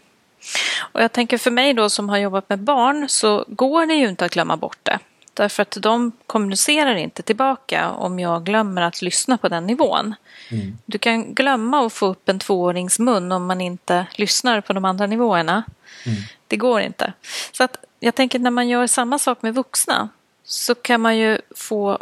Och 0.92 1.02
jag 1.02 1.12
tänker 1.12 1.38
för 1.38 1.50
mig 1.50 1.74
då 1.74 1.90
som 1.90 2.08
har 2.08 2.18
jobbat 2.18 2.48
med 2.48 2.58
barn 2.58 3.06
så 3.08 3.44
går 3.48 3.86
det 3.86 3.94
ju 3.94 4.08
inte 4.08 4.24
att 4.24 4.32
glömma 4.32 4.56
bort 4.56 4.78
det. 4.82 4.98
Därför 5.34 5.62
att 5.62 5.76
de 5.80 6.12
kommunicerar 6.26 6.94
inte 6.94 7.22
tillbaka 7.22 7.90
om 7.90 8.18
jag 8.18 8.44
glömmer 8.44 8.82
att 8.82 9.02
lyssna 9.02 9.38
på 9.38 9.48
den 9.48 9.66
nivån. 9.66 10.14
Mm. 10.50 10.78
Du 10.86 10.98
kan 10.98 11.34
glömma 11.34 11.86
att 11.86 11.92
få 11.92 12.06
upp 12.06 12.28
en 12.28 12.38
tvåårings 12.38 12.98
mun 12.98 13.32
om 13.32 13.46
man 13.46 13.60
inte 13.60 14.06
lyssnar 14.16 14.60
på 14.60 14.72
de 14.72 14.84
andra 14.84 15.06
nivåerna. 15.06 15.62
Mm. 16.06 16.18
Det 16.46 16.56
går 16.56 16.80
inte. 16.80 17.12
Så 17.52 17.64
att 17.64 17.76
jag 18.04 18.14
tänker 18.14 18.38
när 18.38 18.50
man 18.50 18.68
gör 18.68 18.86
samma 18.86 19.18
sak 19.18 19.42
med 19.42 19.54
vuxna 19.54 20.08
så 20.42 20.74
kan 20.74 21.00
man 21.00 21.16
ju 21.18 21.38
få 21.50 21.98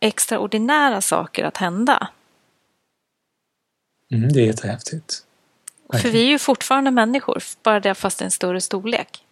extraordinära 0.00 1.00
saker 1.00 1.44
att 1.44 1.56
hända. 1.56 2.08
Mm, 4.12 4.32
det 4.32 4.40
är 4.40 4.46
jättehäftigt. 4.46 5.24
För 6.02 6.10
vi 6.10 6.20
är 6.20 6.26
ju 6.26 6.38
fortfarande 6.38 6.90
människor, 6.90 7.42
bara 7.62 7.80
det 7.80 7.94
fast 7.94 8.22
en 8.22 8.30
större 8.30 8.60
storlek. 8.60 9.24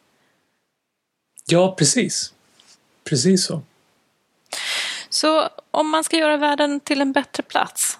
Ja, 1.46 1.74
precis. 1.78 2.32
Precis 3.04 3.46
så. 3.46 3.62
Så 5.08 5.48
om 5.70 5.88
man 5.88 6.04
ska 6.04 6.16
göra 6.16 6.36
världen 6.36 6.80
till 6.80 7.00
en 7.00 7.12
bättre 7.12 7.42
plats, 7.42 7.98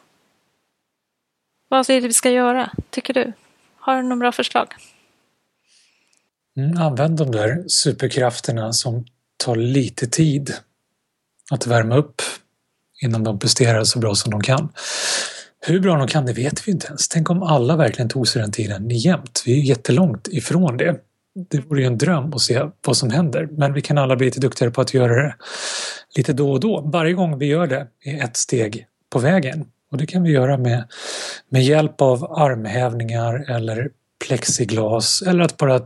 vad 1.68 1.90
är 1.90 2.00
det 2.00 2.08
vi 2.08 2.12
ska 2.12 2.30
göra, 2.30 2.70
tycker 2.90 3.14
du? 3.14 3.32
Har 3.76 3.96
du 3.96 4.02
några 4.02 4.16
bra 4.16 4.32
förslag? 4.32 4.74
Mm, 6.56 6.78
använd 6.78 7.16
de 7.16 7.30
där 7.30 7.64
superkrafterna 7.68 8.72
som 8.72 9.04
tar 9.36 9.56
lite 9.56 10.06
tid 10.06 10.54
att 11.50 11.66
värma 11.66 11.96
upp 11.96 12.22
innan 13.02 13.24
de 13.24 13.38
presterar 13.38 13.84
så 13.84 13.98
bra 13.98 14.14
som 14.14 14.30
de 14.30 14.42
kan. 14.42 14.68
Hur 15.66 15.80
bra 15.80 15.96
de 15.96 16.08
kan, 16.08 16.26
det 16.26 16.32
vet 16.32 16.68
vi 16.68 16.72
inte 16.72 16.86
ens. 16.86 17.08
Tänk 17.08 17.30
om 17.30 17.42
alla 17.42 17.76
verkligen 17.76 18.08
tog 18.08 18.28
sig 18.28 18.42
den 18.42 18.52
tiden 18.52 18.90
jämt. 18.90 19.42
Vi 19.46 19.60
är 19.60 19.64
jättelångt 19.64 20.28
ifrån 20.28 20.76
det. 20.76 20.96
Det 21.50 21.58
vore 21.58 21.80
ju 21.80 21.86
en 21.86 21.98
dröm 21.98 22.34
att 22.34 22.40
se 22.40 22.62
vad 22.86 22.96
som 22.96 23.10
händer, 23.10 23.48
men 23.50 23.72
vi 23.72 23.80
kan 23.80 23.98
alla 23.98 24.16
bli 24.16 24.26
lite 24.26 24.40
duktigare 24.40 24.72
på 24.72 24.80
att 24.80 24.94
göra 24.94 25.22
det 25.22 25.34
lite 26.16 26.32
då 26.32 26.52
och 26.52 26.60
då. 26.60 26.80
Varje 26.80 27.12
gång 27.12 27.38
vi 27.38 27.46
gör 27.46 27.66
det 27.66 27.86
är 28.04 28.24
ett 28.24 28.36
steg 28.36 28.86
på 29.10 29.18
vägen. 29.18 29.66
Och 29.90 29.98
det 29.98 30.06
kan 30.06 30.22
vi 30.22 30.30
göra 30.30 30.58
med, 30.58 30.84
med 31.48 31.64
hjälp 31.64 32.00
av 32.00 32.24
armhävningar 32.32 33.50
eller 33.50 33.90
plexiglas 34.26 35.22
eller 35.22 35.44
att 35.44 35.56
bara 35.56 35.80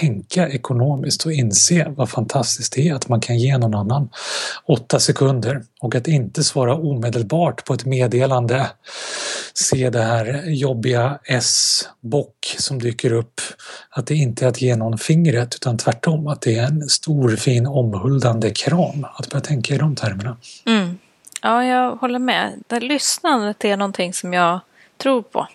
tänka 0.00 0.48
ekonomiskt 0.48 1.26
och 1.26 1.32
inse 1.32 1.92
vad 1.96 2.10
fantastiskt 2.10 2.72
det 2.72 2.88
är 2.88 2.94
att 2.94 3.08
man 3.08 3.20
kan 3.20 3.38
ge 3.38 3.58
någon 3.58 3.74
annan 3.74 4.08
åtta 4.66 5.00
sekunder 5.00 5.62
och 5.80 5.94
att 5.94 6.08
inte 6.08 6.44
svara 6.44 6.74
omedelbart 6.74 7.64
på 7.64 7.74
ett 7.74 7.84
meddelande. 7.84 8.70
Se 9.54 9.90
det 9.90 10.02
här 10.02 10.42
jobbiga 10.46 11.18
S-bock 11.24 12.56
som 12.58 12.78
dyker 12.78 13.12
upp. 13.12 13.40
Att 13.90 14.06
det 14.06 14.14
inte 14.14 14.44
är 14.44 14.48
att 14.48 14.62
ge 14.62 14.76
någon 14.76 14.98
fingret 14.98 15.54
utan 15.54 15.78
tvärtom 15.78 16.26
att 16.26 16.40
det 16.40 16.58
är 16.58 16.66
en 16.66 16.88
stor 16.88 17.36
fin 17.36 17.66
omhuldande 17.66 18.50
kram. 18.50 19.06
Att 19.14 19.30
börja 19.30 19.40
tänka 19.40 19.74
i 19.74 19.78
de 19.78 19.96
termerna. 19.96 20.36
Mm. 20.66 20.98
Ja, 21.42 21.64
jag 21.64 21.96
håller 21.96 22.18
med. 22.18 22.62
Det 22.66 22.80
lyssnandet 22.80 23.64
är 23.64 23.76
någonting 23.76 24.14
som 24.14 24.32
jag 24.32 24.60
tror 24.96 25.22
på. 25.22 25.46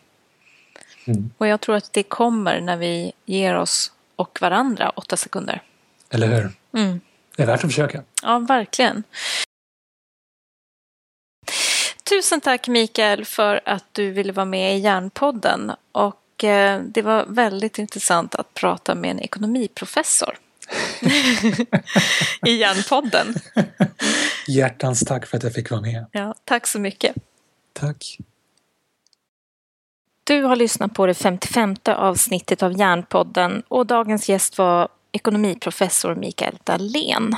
Mm. 1.06 1.30
Och 1.38 1.48
jag 1.48 1.62
tror 1.62 1.76
att 1.76 1.94
det 1.94 2.04
kommer 2.04 2.62
när 2.62 2.78
vi 2.78 3.12
ger 3.26 3.58
oss 3.58 3.92
och 4.20 4.42
varandra 4.42 4.90
åtta 4.90 5.18
sekunder. 5.18 5.62
Eller 6.10 6.28
hur? 6.28 6.52
Mm. 6.82 7.02
Det 7.36 7.44
är 7.44 7.48
värt 7.48 7.64
att 7.64 7.70
försöka. 7.70 8.04
Ja, 8.24 8.40
verkligen. 8.40 9.04
Tusen 12.10 12.42
tack 12.42 12.68
Mikael 12.68 13.26
för 13.26 13.62
att 13.66 13.86
du 13.92 14.12
ville 14.12 14.34
vara 14.34 14.46
med 14.46 14.78
i 14.78 14.80
Järnpodden. 14.80 15.72
Och 15.92 16.44
eh, 16.44 16.82
det 16.82 17.02
var 17.02 17.26
väldigt 17.26 17.80
intressant 17.80 18.36
att 18.36 18.54
prata 18.54 18.96
med 18.96 19.12
en 19.12 19.20
ekonomiprofessor. 19.20 20.38
I 22.46 22.52
Järnpodden. 22.52 23.36
Hjärtans 24.48 25.06
tack 25.06 25.26
för 25.26 25.38
att 25.38 25.44
jag 25.44 25.54
fick 25.54 25.70
vara 25.72 25.82
med. 25.82 26.06
Ja, 26.12 26.36
tack 26.44 26.68
så 26.68 26.80
mycket. 26.80 27.16
Tack. 27.74 28.18
Du 30.30 30.44
har 30.44 30.56
lyssnat 30.56 30.94
på 30.94 31.06
det 31.06 31.14
55 31.14 31.76
avsnittet 31.86 32.64
av 32.64 32.80
Järnpodden 32.80 33.64
och 33.68 33.86
dagens 33.86 34.30
gäst 34.30 34.58
var 34.58 34.88
ekonomiprofessor 35.12 36.16
Mikael 36.16 36.58
Dahlén. 36.64 37.36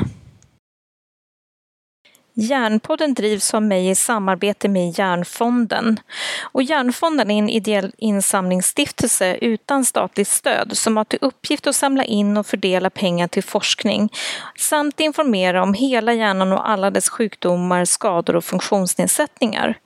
Järnpodden 2.41 3.13
drivs 3.13 3.53
av 3.53 3.61
mig 3.63 3.89
i 3.89 3.95
samarbete 3.95 4.69
med 4.69 4.99
Järnfonden. 4.99 5.99
Och 6.41 6.63
Järnfonden 6.63 7.31
är 7.31 7.39
en 7.39 7.49
ideell 7.49 7.93
insamlingsstiftelse 7.97 9.35
utan 9.41 9.85
statligt 9.85 10.27
stöd 10.27 10.77
som 10.77 10.97
har 10.97 11.03
till 11.03 11.19
uppgift 11.21 11.67
att 11.67 11.75
samla 11.75 12.03
in 12.03 12.37
och 12.37 12.45
fördela 12.45 12.89
pengar 12.89 13.27
till 13.27 13.43
forskning 13.43 14.09
samt 14.57 14.99
informera 14.99 15.63
om 15.63 15.73
hela 15.73 16.13
hjärnan 16.13 16.53
och 16.53 16.69
alla 16.69 16.91
dess 16.91 17.09
sjukdomar, 17.09 17.85
skador 17.85 18.35
och 18.35 18.45
funktionsnedsättningar. 18.45 19.77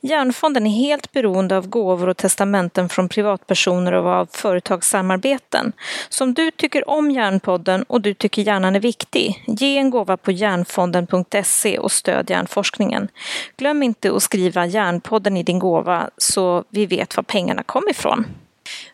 Järnfonden 0.00 0.66
är 0.66 0.70
helt 0.70 1.12
beroende 1.12 1.56
av 1.56 1.68
gåvor 1.68 2.08
och 2.08 2.16
testamenten 2.16 2.88
från 2.88 3.08
privatpersoner 3.08 3.92
och 3.92 4.08
av 4.08 4.28
företagssamarbeten. 4.32 5.72
Så 6.08 6.24
om 6.24 6.34
du 6.34 6.50
tycker 6.50 6.88
om 6.88 7.10
Järnpodden 7.10 7.82
och 7.82 8.00
du 8.00 8.14
tycker 8.14 8.42
hjärnan 8.42 8.76
är 8.76 8.80
viktig, 8.80 9.44
ge 9.46 9.78
en 9.78 9.90
gåva 9.90 10.16
på 10.16 10.32
järnfonden.se 10.32 11.78
och 11.78 11.91
stöd 11.92 12.30
hjärnforskningen. 12.30 13.08
Glöm 13.56 13.82
inte 13.82 14.16
att 14.16 14.22
skriva 14.22 14.66
Hjärnpodden 14.66 15.36
i 15.36 15.42
din 15.42 15.58
gåva 15.58 16.10
så 16.16 16.64
vi 16.68 16.86
vet 16.86 17.16
var 17.16 17.22
pengarna 17.22 17.62
kom 17.62 17.88
ifrån. 17.90 18.26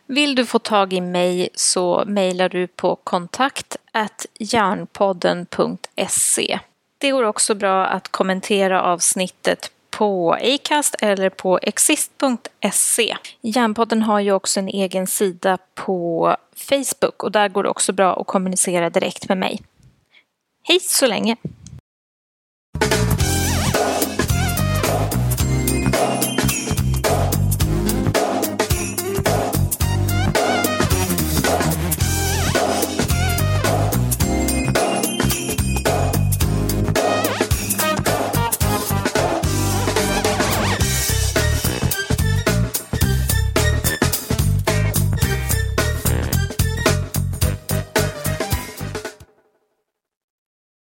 Vill 0.07 0.35
du 0.35 0.45
få 0.45 0.59
tag 0.59 0.93
i 0.93 1.01
mig 1.01 1.49
så 1.53 2.03
mejlar 2.07 2.49
du 2.49 2.67
på 2.67 2.95
kontakt 2.95 3.77
hjärnpodden.se. 4.39 6.59
Det 6.97 7.11
går 7.11 7.23
också 7.23 7.55
bra 7.55 7.85
att 7.85 8.07
kommentera 8.07 8.81
avsnittet 8.81 9.71
på 9.89 10.33
Acast 10.33 10.95
eller 11.01 11.29
på 11.29 11.59
exist.se. 11.61 13.17
Hjärnpodden 13.41 14.01
har 14.01 14.19
ju 14.19 14.31
också 14.31 14.59
en 14.59 14.67
egen 14.67 15.07
sida 15.07 15.57
på 15.75 16.35
Facebook 16.55 17.23
och 17.23 17.31
där 17.31 17.49
går 17.49 17.63
det 17.63 17.69
också 17.69 17.93
bra 17.93 18.21
att 18.21 18.27
kommunicera 18.27 18.89
direkt 18.89 19.29
med 19.29 19.37
mig. 19.37 19.61
Hej 20.63 20.79
så 20.79 21.07
länge! 21.07 21.35